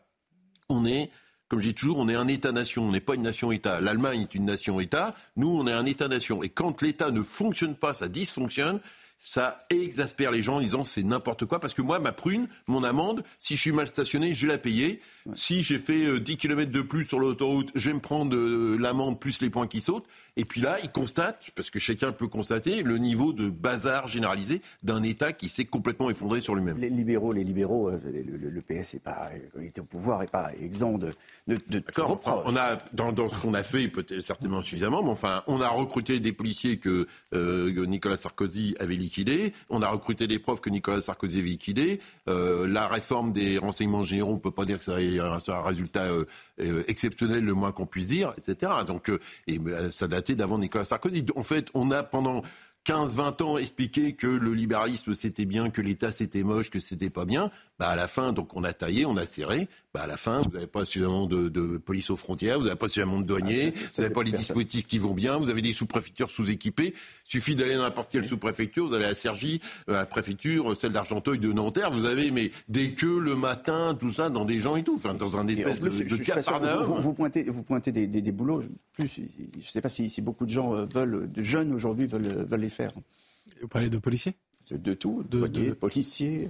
[0.70, 1.10] on est,
[1.48, 3.82] comme je dis toujours, on est un État-nation, on n'est pas une nation-État.
[3.82, 6.44] L'Allemagne est une nation-État, nous, on est un État-nation.
[6.44, 8.80] Et quand l'État ne fonctionne pas, ça dysfonctionne,
[9.20, 12.84] ça exaspère les gens en disant c'est n'importe quoi parce que moi ma prune, mon
[12.84, 15.02] amende, si je suis mal stationné, je vais la payer.
[15.36, 18.78] Si j'ai fait 10 euh, km de plus sur l'autoroute, je vais me prendre euh,
[18.80, 20.06] l'amende plus les points qui sautent.
[20.38, 24.62] Et puis là, ils constatent, parce que chacun peut constater, le niveau de bazar généralisé
[24.84, 26.78] d'un État qui s'est complètement effondré sur lui-même.
[26.78, 29.30] Les libéraux, les libéraux, euh, le, PS est pas,
[29.62, 31.14] était au pouvoir, n'est pas exempt de.
[31.48, 32.22] de, D'accord.
[32.46, 35.70] on a dans, dans ce qu'on a fait peut-être certainement suffisamment, mais enfin, on a
[35.70, 41.02] recruté des policiers que Nicolas Sarkozy avait liquidés, on a recruté des profs que Nicolas
[41.02, 42.00] Sarkozy avait liquidés.
[42.28, 44.96] la réforme des renseignements généraux, on peut pas dire que ça
[45.44, 46.26] c'est un résultat euh,
[46.60, 48.72] euh, exceptionnel, le moins qu'on puisse dire, etc.
[48.86, 49.60] Donc, euh, et
[49.92, 51.26] ça datait d'avant Nicolas Sarkozy.
[51.36, 52.44] En fait, on a pendant
[52.86, 57.26] 15-20 ans expliqué que le libéralisme c'était bien, que l'État c'était moche, que c'était pas
[57.26, 57.52] bien.
[57.80, 59.68] Bah à la fin, donc on a taillé, on a serré.
[59.94, 62.76] Bah à la fin, vous n'avez pas suffisamment de, de, police aux frontières, vous n'avez
[62.76, 65.62] pas suffisamment de douaniers, ah, vous n'avez pas les dispositifs qui vont bien, vous avez
[65.62, 66.96] des sous-préfectures sous-équipées.
[67.24, 71.38] Suffit d'aller dans n'importe quelle sous-préfecture, vous allez à Cergy, à la préfecture, celle d'Argenteuil,
[71.38, 74.84] de Nanterre, vous avez mais des queues le matin, tout ça, dans des gens et
[74.84, 78.32] tout, enfin dans un espèce de, de vous, vous, pointez, vous pointez des, des, des
[78.32, 78.64] boulots.
[78.94, 82.08] Plus, je ne sais pas si, si, beaucoup de gens euh, veulent, de jeunes aujourd'hui
[82.08, 82.92] veulent, veulent les faire.
[83.62, 84.34] Vous parlez de policiers?
[84.72, 86.50] De, tout, de, de, policiers.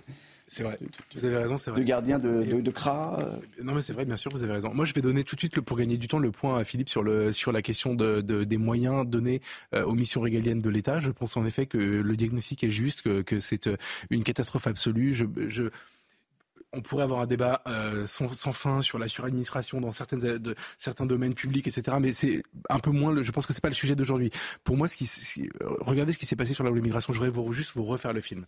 [0.49, 0.79] C'est vrai,
[1.13, 1.81] vous avez raison, c'est vrai.
[1.81, 3.19] De gardien de, de, CRA.
[3.21, 3.63] Euh.
[3.63, 4.73] Non mais c'est vrai, bien sûr, vous avez raison.
[4.73, 6.87] Moi je vais donner tout de suite, pour gagner du temps, le point à Philippe
[6.87, 9.41] sur, le, sur la question de, des moyens donnés
[9.75, 11.01] euh, aux missions régaliennes de l'État.
[11.01, 13.75] Je pense en effet que le diagnostic est juste, que, que c'est euh,
[14.09, 15.13] une catastrophe absolue.
[15.13, 15.63] Je, je,
[16.73, 21.67] on pourrait avoir un débat euh, sans, fin sur la suradministration dans certains domaines publics,
[21.67, 21.97] etc.
[21.99, 23.11] Mais c'est un peu moins.
[23.11, 24.31] Le, je pense que c'est pas le sujet d'aujourd'hui.
[24.63, 25.49] Pour moi, ce qui,
[25.79, 26.77] regardez ce qui s'est passé sur la loi.
[26.77, 28.45] Je voudrais vous, juste vous refaire le film.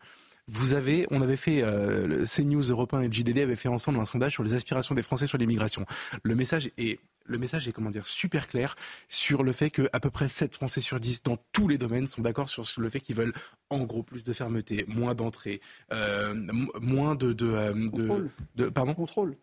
[0.47, 4.33] Vous avez, on avait fait, euh, CNews Europe et JDD avaient fait ensemble un sondage
[4.33, 5.85] sur les aspirations des Français sur l'immigration.
[6.23, 6.99] Le message est
[7.29, 8.75] le message est comment dire super clair
[9.07, 12.07] sur le fait que à peu près 7 Français sur 10 dans tous les domaines
[12.07, 13.33] sont d'accord sur, le fait qu'ils veulent
[13.69, 15.61] en gros plus de fermeté, moins d'entrée,
[15.93, 16.33] euh,
[16.81, 19.37] moins de, de, euh, de, pardon contrôle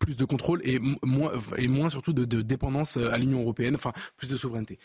[0.00, 3.94] plus de contrôle et moins et moins surtout de, de dépendance à l'Union européenne, enfin
[4.18, 4.78] plus de souveraineté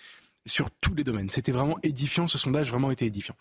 [0.45, 1.29] sur tous les domaines.
[1.29, 3.35] C'était vraiment édifiant, ce sondage vraiment été édifiant.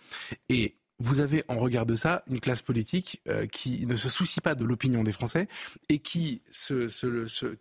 [0.48, 4.40] Et vous avez en regard de ça une classe politique euh, qui ne se soucie
[4.40, 5.48] pas de l'opinion des Français
[5.88, 6.42] et qui,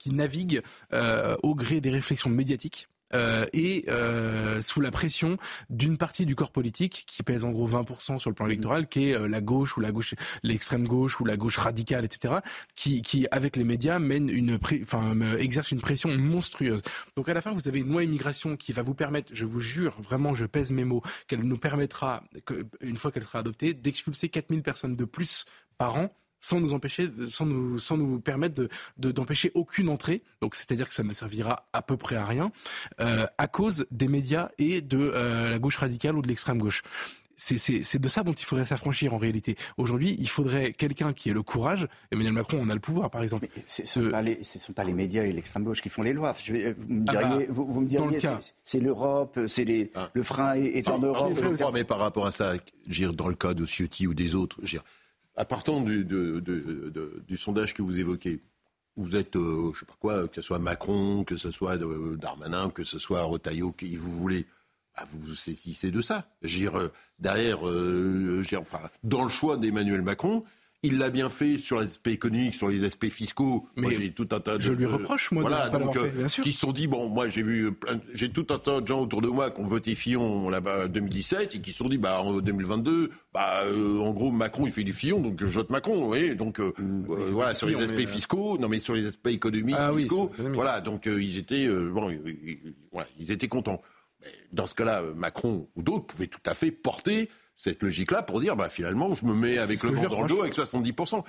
[0.05, 0.61] navigue
[0.93, 5.37] euh, au gré des réflexions médiatiques euh, et euh, sous la pression
[5.69, 9.09] d'une partie du corps politique qui pèse en gros 20% sur le plan électoral, qui
[9.09, 12.35] est euh, la gauche ou la gauche, l'extrême gauche ou la gauche radicale, etc.,
[12.75, 16.81] qui, qui avec les médias mène une, enfin exerce une pression monstrueuse.
[17.15, 19.59] Donc à la fin, vous avez une loi immigration qui va vous permettre, je vous
[19.59, 23.73] jure, vraiment, je pèse mes mots, qu'elle nous permettra, que, une fois qu'elle sera adoptée,
[23.73, 25.45] d'expulser 4000 personnes de plus
[25.77, 26.09] par an
[26.41, 28.67] sans nous empêcher, sans nous, sans nous permettre
[28.97, 30.23] d'empêcher de, aucune entrée.
[30.41, 32.51] Donc, c'est-à-dire que ça ne servira à peu près à rien
[32.99, 36.81] euh, à cause des médias et de euh, la gauche radicale ou de l'extrême gauche.
[37.37, 39.55] C'est de ça dont il faudrait s'affranchir en réalité.
[39.77, 41.87] Aujourd'hui, il faudrait quelqu'un qui ait le courage.
[42.11, 43.47] Emmanuel Macron, on a le pouvoir, par exemple.
[43.55, 46.35] Mais ce ne sont, pas les médias et l'extrême gauche qui font les lois.
[46.43, 48.19] Je vais, vous me ah diriez, bah, vous, me diriez
[48.63, 50.11] c'est l'Europe, c'est ah.
[50.13, 51.33] le frein est, en Europe.
[51.73, 52.53] mais par rapport à ça,
[53.15, 54.59] dans le cas de Ciotti ou des autres,
[55.41, 56.05] à partant du,
[57.35, 58.43] sondage que vous évoquez,
[58.95, 62.15] vous êtes, euh, je sais pas quoi, que ce soit Macron, que ce soit euh,
[62.15, 64.45] Darmanin, que ce soit Retailleau, qui vous voulez,
[64.95, 66.29] bah, vous saisissez de ça.
[66.43, 67.63] Dire, euh, derrière,
[68.59, 70.43] enfin, dans le choix d'Emmanuel Macron,
[70.83, 73.67] il l'a bien fait sur l'aspect économique, sur les aspects fiscaux.
[73.75, 74.61] Mais moi, j'ai tout un tas de.
[74.61, 76.43] Je lui reproche, moi, voilà, de donc, fait, bien sûr.
[76.43, 77.69] Qui se sont dit, bon, moi, j'ai vu,
[78.13, 80.87] j'ai tout un tas de gens autour de moi qui ont voté Fillon là-bas en
[80.87, 84.71] 2017 et qui se sont dit, bah, en 2022, bah, euh, en gros, Macron, il
[84.71, 86.33] fait du Fillon, donc je vote Macron, vous voyez.
[86.33, 89.93] Donc, euh, euh, voilà, sur les aspects fiscaux, non, mais sur les aspects économiques, ah
[89.95, 93.81] fiscaux, voilà, donc ils étaient, bon, ils, voilà, ils étaient contents.
[94.51, 97.29] dans ce cas-là, Macron ou d'autres pouvaient tout à fait porter
[97.61, 100.41] cette logique-là pour dire, bah, finalement, je me mets avec le vent dans le dos
[100.41, 101.23] avec 70%.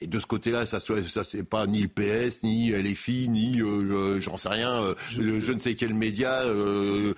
[0.00, 4.20] Et de ce côté-là, ça, ça c'est pas ni le PS, ni LFI, ni euh,
[4.20, 7.14] j'en sais rien, euh, je, ne sais quel média euh,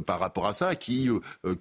[0.00, 1.08] par rapport à ça qui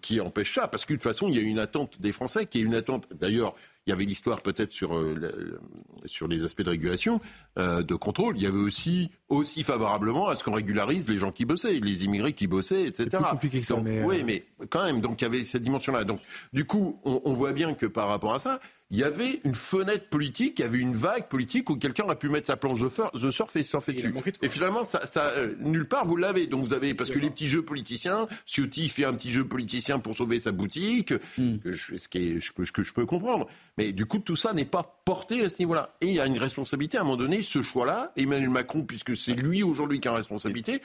[0.01, 0.67] qui empêche ça.
[0.67, 2.73] Parce que de toute façon, il y a une attente des Français qui est une
[2.73, 3.07] attente.
[3.13, 3.53] D'ailleurs,
[3.87, 5.59] il y avait l'histoire peut-être sur, euh,
[6.05, 7.21] sur les aspects de régulation,
[7.57, 8.35] euh, de contrôle.
[8.35, 12.03] Il y avait aussi, aussi favorablement à ce qu'on régularise les gens qui bossaient, les
[12.03, 13.07] immigrés qui bossaient, etc.
[13.11, 16.03] C'est compliqué que ça, mais Oui, mais quand même, donc il y avait cette dimension-là.
[16.03, 16.19] Donc,
[16.51, 18.59] du coup, on voit bien que par rapport à ça,
[18.89, 22.15] il y avait une fenêtre politique, il y avait une vague politique où quelqu'un a
[22.15, 24.13] pu mettre sa planche de, surf et surfer dessus.
[24.41, 26.47] Et finalement, ça, ça euh, nulle part vous l'avez.
[26.47, 29.99] Donc vous avez parce que les petits jeux politiciens, Ciotti fait un petit jeu politicien
[29.99, 31.57] pour sauver sa boutique, hmm.
[31.65, 33.47] ce, qui est, je peux, ce que je peux comprendre.
[33.77, 35.97] Mais du coup, tout ça n'est pas porté à ce niveau-là.
[35.99, 37.41] Et il y a une responsabilité à un moment donné.
[37.41, 40.81] Ce choix-là, Emmanuel Macron, puisque c'est lui aujourd'hui qui a une responsabilité,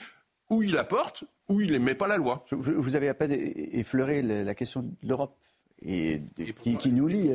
[0.49, 2.45] où il apporte, où il n'émet pas la loi.
[2.51, 5.37] Vous avez à peine effleuré la question de l'Europe
[5.81, 6.21] et,
[6.59, 7.31] qui, qui, nous lie.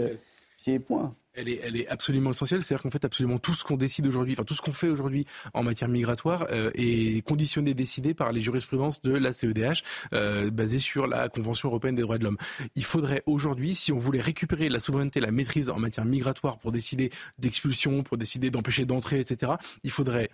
[0.84, 1.14] Point.
[1.34, 2.62] Elle est, elle est absolument essentielle.
[2.62, 5.24] C'est-à-dire qu'en fait, absolument tout ce qu'on décide aujourd'hui, enfin tout ce qu'on fait aujourd'hui
[5.54, 9.82] en matière migratoire euh, est conditionné, décidé par les jurisprudences de la CEDH,
[10.12, 12.38] euh, basée sur la Convention européenne des droits de l'homme.
[12.74, 16.72] Il faudrait aujourd'hui, si on voulait récupérer la souveraineté, la maîtrise en matière migratoire pour
[16.72, 19.52] décider d'expulsion, pour décider d'empêcher d'entrer, etc.,
[19.84, 20.28] il faudrait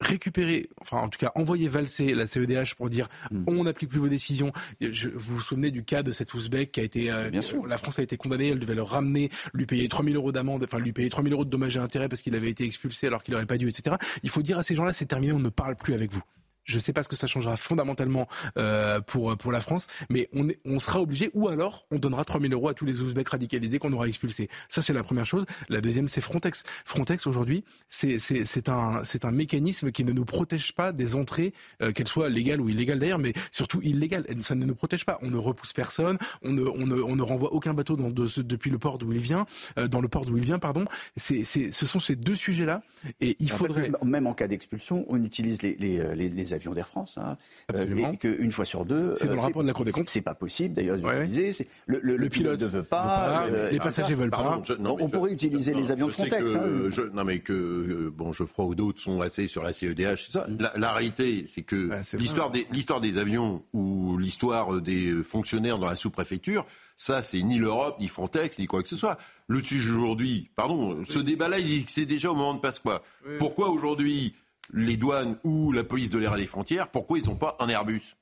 [0.00, 3.44] récupérer, enfin en tout cas envoyer valser la CEDH pour dire hmm.
[3.46, 4.52] on n'applique plus vos décisions.
[4.80, 7.66] Je, vous vous souvenez du cas de cet Ouzbek qui a été, euh, Bien sûr.
[7.66, 10.78] la France a été condamnée, elle devait le ramener, lui payer 3000 euros d'amende, enfin
[10.78, 13.32] lui payer 3000 euros de dommages et intérêts parce qu'il avait été expulsé alors qu'il
[13.32, 13.96] n'aurait pas dû, etc.
[14.22, 16.22] Il faut dire à ces gens-là c'est terminé, on ne parle plus avec vous.
[16.70, 20.28] Je ne sais pas ce que ça changera fondamentalement euh, pour pour la France, mais
[20.32, 23.28] on, est, on sera obligé, ou alors on donnera 3000 euros à tous les Ouzbeks
[23.28, 24.48] radicalisés qu'on aura expulsés.
[24.68, 25.46] Ça c'est la première chose.
[25.68, 26.62] La deuxième c'est Frontex.
[26.84, 31.52] Frontex aujourd'hui c'est c'est un c'est un mécanisme qui ne nous protège pas des entrées,
[31.82, 34.24] euh, qu'elles soient légales ou illégales d'ailleurs, mais surtout illégales.
[34.40, 35.18] Ça ne nous protège pas.
[35.22, 38.42] On ne repousse personne, on ne on ne, on ne renvoie aucun bateau dans, de,
[38.42, 39.46] depuis le port d'où il vient,
[39.78, 40.84] euh, dans le port d'où il vient, pardon.
[41.16, 42.82] C'est c'est ce sont ces deux sujets là
[43.20, 46.59] et il faudrait même en cas d'expulsion, on utilise les les, euh, les, les avions
[46.68, 47.18] d'Air France.
[47.18, 47.36] Hein,
[47.74, 49.14] euh, qu'une fois sur deux.
[49.16, 50.08] C'est dans le euh, rapport de la Cour des comptes.
[50.08, 51.66] C'est pas possible d'ailleurs d'utiliser.
[51.86, 53.46] Le, le, pilote ne veut pas.
[53.46, 54.62] Euh, les passagers veulent pas.
[54.78, 56.44] on pourrait utiliser les avions de Frontex.
[56.54, 57.10] Hein.
[57.14, 60.30] non mais que bon, Geoffroy ou d'autres sont assez sur la CEDH.
[60.30, 60.46] Ça.
[60.46, 60.58] Mm.
[60.76, 65.96] La, réalité, c'est que l'histoire des l'histoire des avions ou l'histoire des fonctionnaires dans la
[65.96, 66.66] sous-préfecture.
[66.96, 69.16] Ça, c'est ni l'Europe, ni Frontex, ni quoi que ce soit.
[69.48, 71.56] Le sujet aujourd'hui, pardon, ce débat-là,
[71.88, 73.02] c'est déjà au moment de Pasqua.
[73.38, 74.34] Pourquoi aujourd'hui
[74.72, 77.68] les douanes ou la police de l'air et des frontières, pourquoi ils n'ont pas un
[77.68, 78.16] Airbus?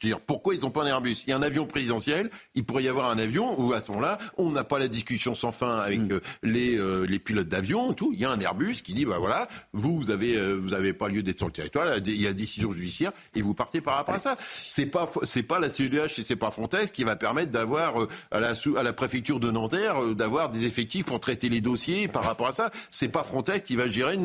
[0.00, 1.24] Dire, pourquoi ils n'ont pas un Airbus?
[1.26, 3.90] Il y a un avion présidentiel, il pourrait y avoir un avion où à ce
[3.92, 6.12] moment-là, on n'a pas la discussion sans fin avec mm.
[6.12, 8.12] euh, les, euh, les pilotes d'avion, tout.
[8.12, 10.92] Il y a un Airbus qui dit, bah voilà, vous, vous avez, euh, vous avez
[10.92, 13.96] pas lieu d'être sur le territoire, il y a décision judiciaire et vous partez par
[13.96, 14.36] rapport à ça.
[14.66, 17.94] C'est pas, c'est pas la CEDH et c'est pas Frontex qui va permettre d'avoir
[18.30, 22.24] à la, à la préfecture de Nanterre d'avoir des effectifs pour traiter les dossiers par
[22.24, 22.70] rapport à ça.
[22.90, 24.16] C'est pas Frontex qui va gérer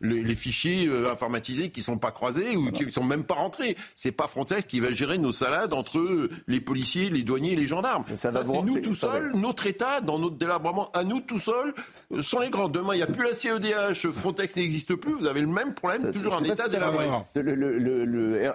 [0.00, 3.76] les, fichiers informatisés qui sont pas croisés ou qui sont même pas rentrés.
[3.94, 7.66] C'est pas Frontex qui va gérer nos salades entre les policiers, les douaniers et les
[7.66, 8.04] gendarmes.
[8.14, 11.74] Ça, c'est nous tout seuls, notre État, dans notre délabrement, à nous tout seuls,
[12.20, 12.68] sont les grands.
[12.68, 16.10] Demain, il n'y a plus la CEDH, Frontex n'existe plus, vous avez le même problème,
[16.10, 17.06] toujours un État délabré.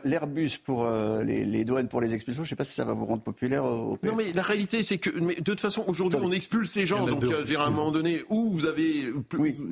[0.04, 2.94] L'Airbus pour euh, les, douanes pour les expulsions, je ne sais pas si ça va
[2.94, 6.20] vous rendre populaire au Non, mais la réalité, c'est que mais de toute façon, aujourd'hui,
[6.22, 7.06] on expulse les gens.
[7.06, 9.12] Donc, euh, à un moment donné, où vous avez.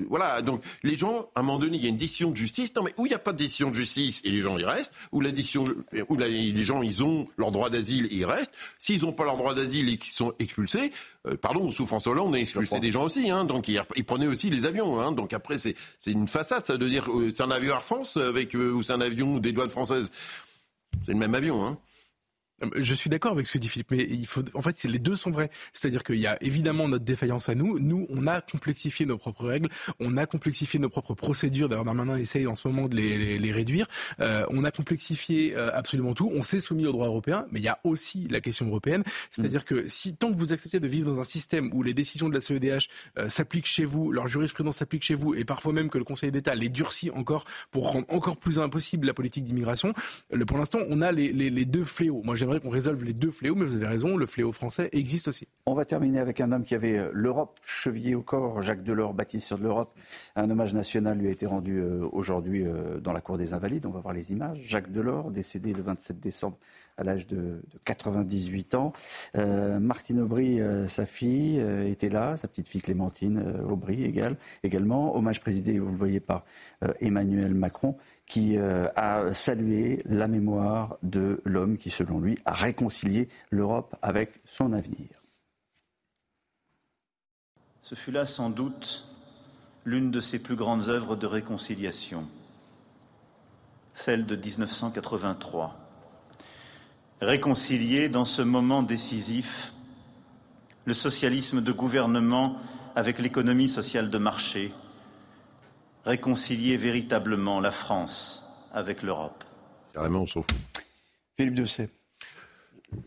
[0.09, 2.73] Voilà, donc les gens, à un moment donné, il y a une décision de justice.
[2.75, 4.65] Non, mais où il n'y a pas de décision de justice et les gens y
[4.65, 5.65] restent, où la décision,
[6.09, 8.53] où les gens, ils ont leur droit d'asile et ils restent.
[8.79, 10.91] S'ils n'ont pas leur droit d'asile et qu'ils sont expulsés,
[11.25, 13.29] euh, pardon, sous François Hollande, on a expulsé des gens aussi.
[13.29, 14.99] Hein, donc ils, prenaient aussi les avions.
[14.99, 18.17] Hein, donc après, c'est une façade, ça de dire euh, c'est un avion Air France
[18.17, 20.11] avec euh, ou c'est un avion des douanes françaises.
[21.05, 21.65] C'est le même avion.
[21.65, 21.77] Hein.
[22.75, 25.15] Je suis d'accord avec ce que dit Philippe, mais il faut, en fait, les deux
[25.15, 25.51] sont vrais.
[25.73, 27.79] C'est-à-dire qu'il y a évidemment notre défaillance à nous.
[27.79, 31.69] Nous, on a complexifié nos propres règles, on a complexifié nos propres procédures.
[31.69, 33.87] D'ailleurs, Darmanin essaye en ce moment de les, les, réduire.
[34.19, 36.31] Euh, on a complexifié euh, absolument tout.
[36.33, 39.03] On s'est soumis au droit européen, mais il y a aussi la question européenne.
[39.29, 42.27] C'est-à-dire que si tant que vous acceptez de vivre dans un système où les décisions
[42.27, 42.87] de la CEDH
[43.19, 46.31] euh, s'appliquent chez vous, leur jurisprudence s'applique chez vous, et parfois même que le Conseil
[46.31, 49.93] d'État les durcit encore pour rendre encore plus impossible la politique d'immigration,
[50.47, 52.21] pour l'instant, on a les, les, les deux fléaux.
[52.23, 55.47] Moi, qu'on résolve les deux fléaux, mais vous avez raison, le fléau français existe aussi.
[55.65, 59.13] On va terminer avec un homme qui avait euh, l'Europe chevillée au corps, Jacques Delors,
[59.13, 59.97] baptiste de l'Europe.
[60.35, 63.85] Un hommage national lui a été rendu euh, aujourd'hui euh, dans la Cour des Invalides.
[63.85, 64.59] On va voir les images.
[64.63, 66.57] Jacques Delors, décédé le 27 décembre
[66.97, 68.91] à l'âge de, 98 ans.
[69.35, 74.03] Martine Aubry, sa fille, était là, sa petite fille Clémentine Aubry
[74.63, 75.15] également.
[75.15, 76.43] Hommage présidé, vous le voyez, par
[76.99, 77.97] Emmanuel Macron
[78.27, 84.41] qui euh, a salué la mémoire de l'homme qui, selon lui, a réconcilié l'Europe avec
[84.43, 85.21] son avenir.
[87.81, 89.07] Ce fut là sans doute
[89.85, 92.27] l'une de ses plus grandes œuvres de réconciliation,
[93.93, 95.77] celle de 1983.
[97.21, 99.71] Réconcilier dans ce moment décisif
[100.83, 102.57] le socialisme de gouvernement
[102.95, 104.73] avec l'économie sociale de marché,
[106.07, 109.43] réconcilier véritablement la France avec l'Europe
[109.93, 110.57] Carrément, on s'en fout.
[111.35, 111.89] Philippe Dessay.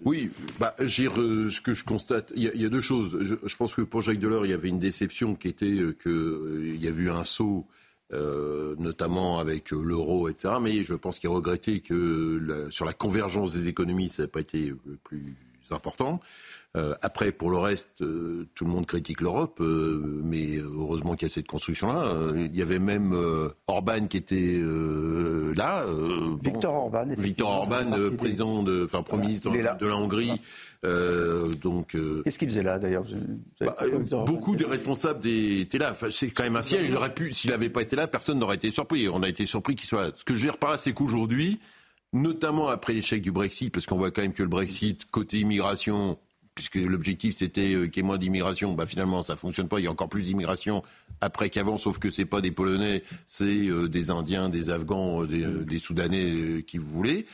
[0.05, 3.19] Oui, bah, ce que je constate, il y, a deux choses.
[3.23, 6.13] Je, pense que pour Jacques Delors, il y avait une déception qui était euh, qu'il
[6.13, 7.67] euh, y a eu un saut,
[8.13, 10.55] euh, notamment avec l'euro, etc.
[10.61, 14.75] Mais je pense qu'il regrettait que sur la convergence des économies, ça n'a pas été
[15.03, 15.35] plus
[15.71, 16.21] important.
[16.77, 21.25] Euh, après, pour le reste, euh, tout le monde critique l'Europe, euh, mais heureusement qu'il
[21.25, 22.14] y a cette construction-là.
[22.37, 23.12] il y avait même
[23.66, 24.61] Orban qui était
[25.57, 25.85] là.
[26.45, 27.07] Victor Orban.
[27.18, 30.41] Victor Orban, président de, enfin, premier ministre de la Hongrie.
[31.61, 33.05] donc, qu'est-ce qu'il faisait là d'ailleurs
[33.61, 33.77] bah,
[34.25, 35.91] Beaucoup des responsables étaient là.
[35.91, 36.87] Enfin, c'est quand même un ciel.
[36.89, 39.09] Il aurait pu, s'il n'avait pas été là, personne n'aurait été surpris.
[39.09, 40.11] On a été surpris qu'il soit là.
[40.14, 41.59] Ce que je veux dire par là, c'est qu'aujourd'hui,
[42.12, 46.16] notamment après l'échec du Brexit, parce qu'on voit quand même que le Brexit côté immigration
[46.55, 49.85] puisque l'objectif c'était euh, qu'il y ait moins d'immigration, bah finalement ça fonctionne pas, il
[49.85, 50.83] y a encore plus d'immigration
[51.21, 55.65] après qu'avant, sauf que c'est pas des Polonais, c'est euh, des Indiens, des Afghans, euh,
[55.65, 57.27] des, Soudanais qui vous voulez.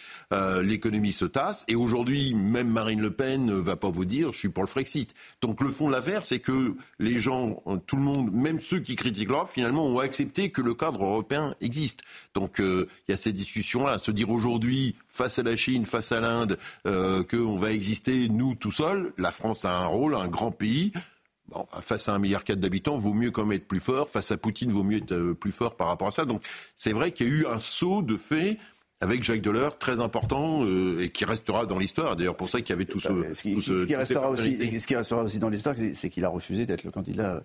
[0.63, 4.39] L'économie se tasse et aujourd'hui, même Marine Le Pen ne va pas vous dire je
[4.39, 5.15] suis pour le Frexit.
[5.41, 8.95] Donc le fond de l'affaire, c'est que les gens, tout le monde, même ceux qui
[8.95, 12.03] critiquent l'Europe, finalement ont accepté que le cadre européen existe.
[12.35, 13.99] Donc il y a ces discussions-là.
[13.99, 18.55] Se dire aujourd'hui face à la Chine, face à l'Inde, euh, qu'on va exister nous
[18.55, 19.13] tout seuls.
[19.19, 20.93] La France a un rôle, un grand pays.
[21.49, 24.09] Bon, face à un milliard quatre d'habitants, vaut mieux quand même être plus fort.
[24.09, 26.25] Face à Poutine, vaut mieux être euh, plus fort par rapport à ça.
[26.25, 26.43] Donc,
[26.77, 28.59] c'est vrai qu'il y a eu un saut de fait
[29.01, 32.17] avec Jacques Delors, très important euh, et qui restera dans l'histoire.
[32.17, 34.87] D'ailleurs, pour ça qu'il y avait tout ce, ce, qui, ce, qui restera aussi, ce
[34.87, 37.43] qui restera aussi dans l'histoire, c'est qu'il a refusé d'être le candidat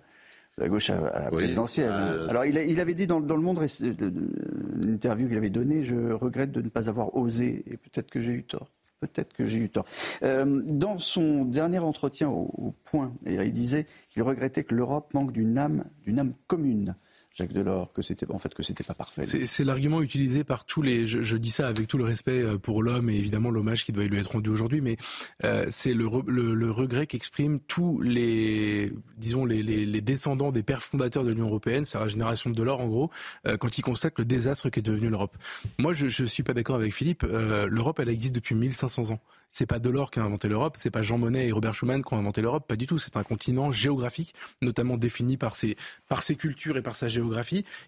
[0.58, 1.90] la gauche à, la présidentielle.
[1.90, 5.82] Euh, Alors il, il, avait dit dans, dans le Monde, une interview qu'il avait donnée,
[5.82, 8.68] je regrette de ne pas avoir osé, et peut-être que j'ai eu tort.
[9.00, 9.84] Peut-être que j'ai eu tort.
[10.22, 15.58] Euh, dans son dernier entretien au, Point, il disait qu'il regrettait que l'Europe manque d'une
[15.58, 16.94] âme, d'une âme commune.
[17.34, 19.22] Jacques Delors, que c'était en fait que c'était pas parfait.
[19.22, 21.06] C'est l'argument utilisé par tous les.
[21.06, 24.04] Je, dis ça avec tout le respect euh, pour l'homme et évidemment l'hommage qui doit
[24.04, 24.96] lui être rendu aujourd'hui, mais
[25.44, 31.24] euh, c'est le, le, regret qu'expriment tous les, disons les, les, descendants des pères fondateurs
[31.24, 33.10] de l'Union européenne, c'est la génération de Delors en gros,
[33.46, 35.36] euh, quand ils constatent le désastre qu'est devenu l'Europe.
[35.78, 37.22] Moi, je, je suis pas d'accord avec Philippe.
[37.22, 39.20] L'Europe, elle existe depuis 1500 ans.
[39.52, 42.14] C'est pas Delors qui a inventé l'Europe, c'est pas Jean Monnet et Robert Schuman qui
[42.14, 42.96] ont inventé l'Europe, pas du tout.
[42.96, 45.76] C'est un continent géographique, notamment défini par ses,
[46.08, 47.21] par ses cultures et par sa géographie,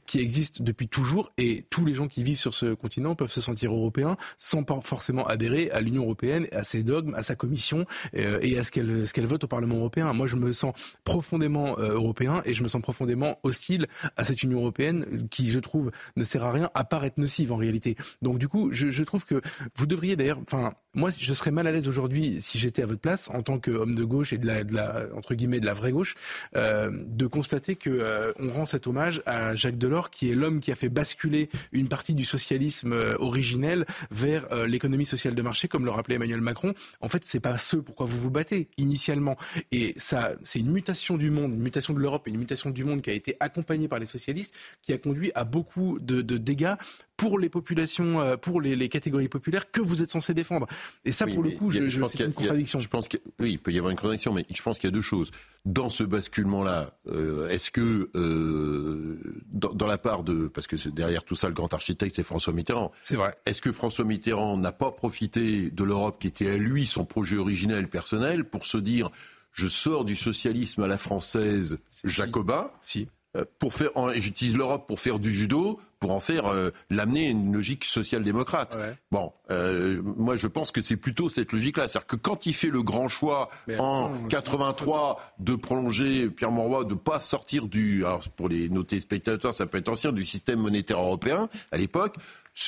[0.06, 1.32] qui existe depuis toujours.
[1.38, 5.26] Et tous les gens qui vivent sur ce continent peuvent se sentir européens sans forcément
[5.26, 9.06] adhérer à l'Union européenne, à ses dogmes, à sa commission euh, et à ce qu'elle
[9.06, 10.12] ce qu'elle vote au Parlement européen.
[10.12, 10.74] Moi, je me sens
[11.04, 15.58] profondément euh, européen et je me sens profondément hostile à cette Union européenne qui, je
[15.58, 17.96] trouve, ne sert à rien à part être nocive en réalité.
[18.22, 19.40] Donc, du coup, je, je trouve que
[19.76, 23.00] vous devriez d'ailleurs, enfin, moi, je serais mal à l'aise aujourd'hui si j'étais à votre
[23.00, 25.74] place en tant qu'homme de gauche et de la, de la, entre guillemets de la
[25.74, 26.14] vraie gauche,
[26.56, 30.60] euh, de constater que euh, on rend cet hommage à Jacques Delors, qui est l'homme
[30.60, 35.42] qui a fait basculer une partie du socialisme euh, originel vers euh, l'économie sociale de
[35.42, 36.74] marché, comme le rappelait Emmanuel Macron.
[37.00, 39.36] En fait, c'est pas ce pourquoi vous vous battez initialement,
[39.72, 42.84] et ça, c'est une mutation du monde, une mutation de l'Europe et une mutation du
[42.84, 46.36] monde qui a été accompagnée par les socialistes, qui a conduit à beaucoup de, de
[46.36, 46.74] dégâts
[47.16, 50.66] pour les populations, euh, pour les, les, catégories populaires que vous êtes censé défendre.
[51.04, 52.80] Et ça, pour le coup, je, je, pense qu'il y a une contradiction.
[52.80, 54.92] je pense que, oui, il peut y avoir une contradiction, mais je pense qu'il y
[54.92, 55.30] a deux choses.
[55.64, 61.24] Dans ce basculement-là, euh, est-ce que euh, dans, dans, la part de, parce que derrière
[61.24, 62.92] tout ça, le grand architecte, c'est François Mitterrand.
[63.02, 63.34] C'est vrai.
[63.46, 67.36] Est-ce que François Mitterrand n'a pas profité de l'Europe qui était à lui son projet
[67.36, 69.10] originel personnel pour se dire,
[69.52, 72.70] je sors du socialisme à la française jacobin.
[72.82, 77.30] si euh, pour faire, j'utilise l'Europe pour faire du judo, pour en faire euh, l'amener
[77.30, 78.76] une logique social-démocrate.
[79.10, 82.68] Bon, euh, moi je pense que c'est plutôt cette logique-là, c'est-à-dire que quand il fait
[82.68, 83.48] le grand choix
[83.78, 89.54] en 83 de prolonger Pierre Mauroy, de pas sortir du, alors pour les nos téléspectateurs,
[89.54, 92.16] ça peut être ancien, du système monétaire européen à l'époque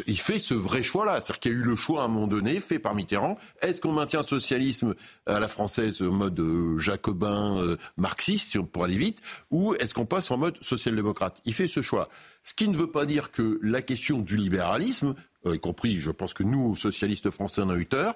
[0.09, 1.21] il fait ce vrai choix-là.
[1.21, 3.39] C'est-à-dire qu'il y a eu le choix à un moment donné, fait par Mitterrand.
[3.63, 8.97] Est-ce qu'on maintient le socialisme à la française, en mode euh, jacobin, marxiste, pour aller
[8.97, 9.21] vite,
[9.53, 11.41] ou est-ce qu'on passe en mode social-démocrate?
[11.45, 12.09] Il fait ce choix.
[12.47, 15.15] Ce qui ne veut pas dire que la question du libéralisme,
[15.47, 18.15] euh, y compris, je pense que nous, socialistes français, en a eu tort,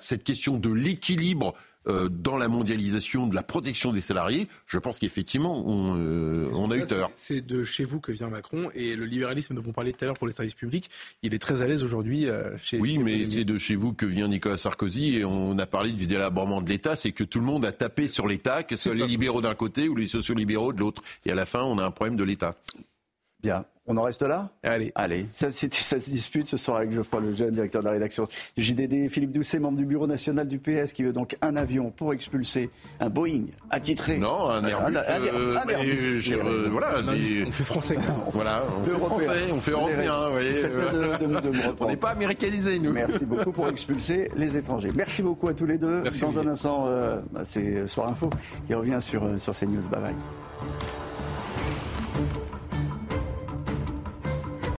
[0.00, 1.54] cette question de l'équilibre
[1.88, 6.70] euh, dans la mondialisation de la protection des salariés, je pense qu'effectivement, on, euh, on,
[6.70, 7.10] a eu tort.
[7.14, 10.06] C'est de chez vous que vient Macron et le libéralisme dont vous parliez tout à
[10.06, 10.90] l'heure pour les services publics,
[11.22, 12.78] il est très à l'aise aujourd'hui euh, chez.
[12.78, 16.06] Oui, mais c'est de chez vous que vient Nicolas Sarkozy et on a parlé du
[16.06, 18.94] délabrement de l'État, c'est que tout le monde a tapé sur l'État, que ce soit
[18.94, 21.02] les libéraux d'un côté ou les sociaux-libéraux de l'autre.
[21.24, 22.56] Et à la fin, on a un problème de l'État.
[23.42, 23.64] Bien.
[23.90, 24.92] On en reste là Allez.
[24.94, 25.26] Allez.
[25.32, 25.68] Ça, ça,
[26.00, 29.08] se dispute ce soir avec Geoffroy Lejeune, directeur de la rédaction du JDD.
[29.10, 32.70] Philippe Doucet, membre du bureau national du PS, qui veut donc un avion pour expulser
[33.00, 34.18] un Boeing attitré.
[34.18, 34.96] Non, un Airbus.
[34.96, 36.88] Un, voilà,
[37.48, 37.96] on fait français.
[38.32, 40.14] voilà, on fait français, on fait européen.
[41.80, 42.92] on n'est pas américanisé, nous.
[42.92, 44.90] Merci beaucoup pour expulser les étrangers.
[44.94, 46.04] Merci beaucoup à tous les deux.
[46.20, 48.30] Dans un instant, euh, bah, c'est Soir Info
[48.68, 49.88] qui revient sur, euh, sur CNews.
[49.88, 50.14] Bye bye.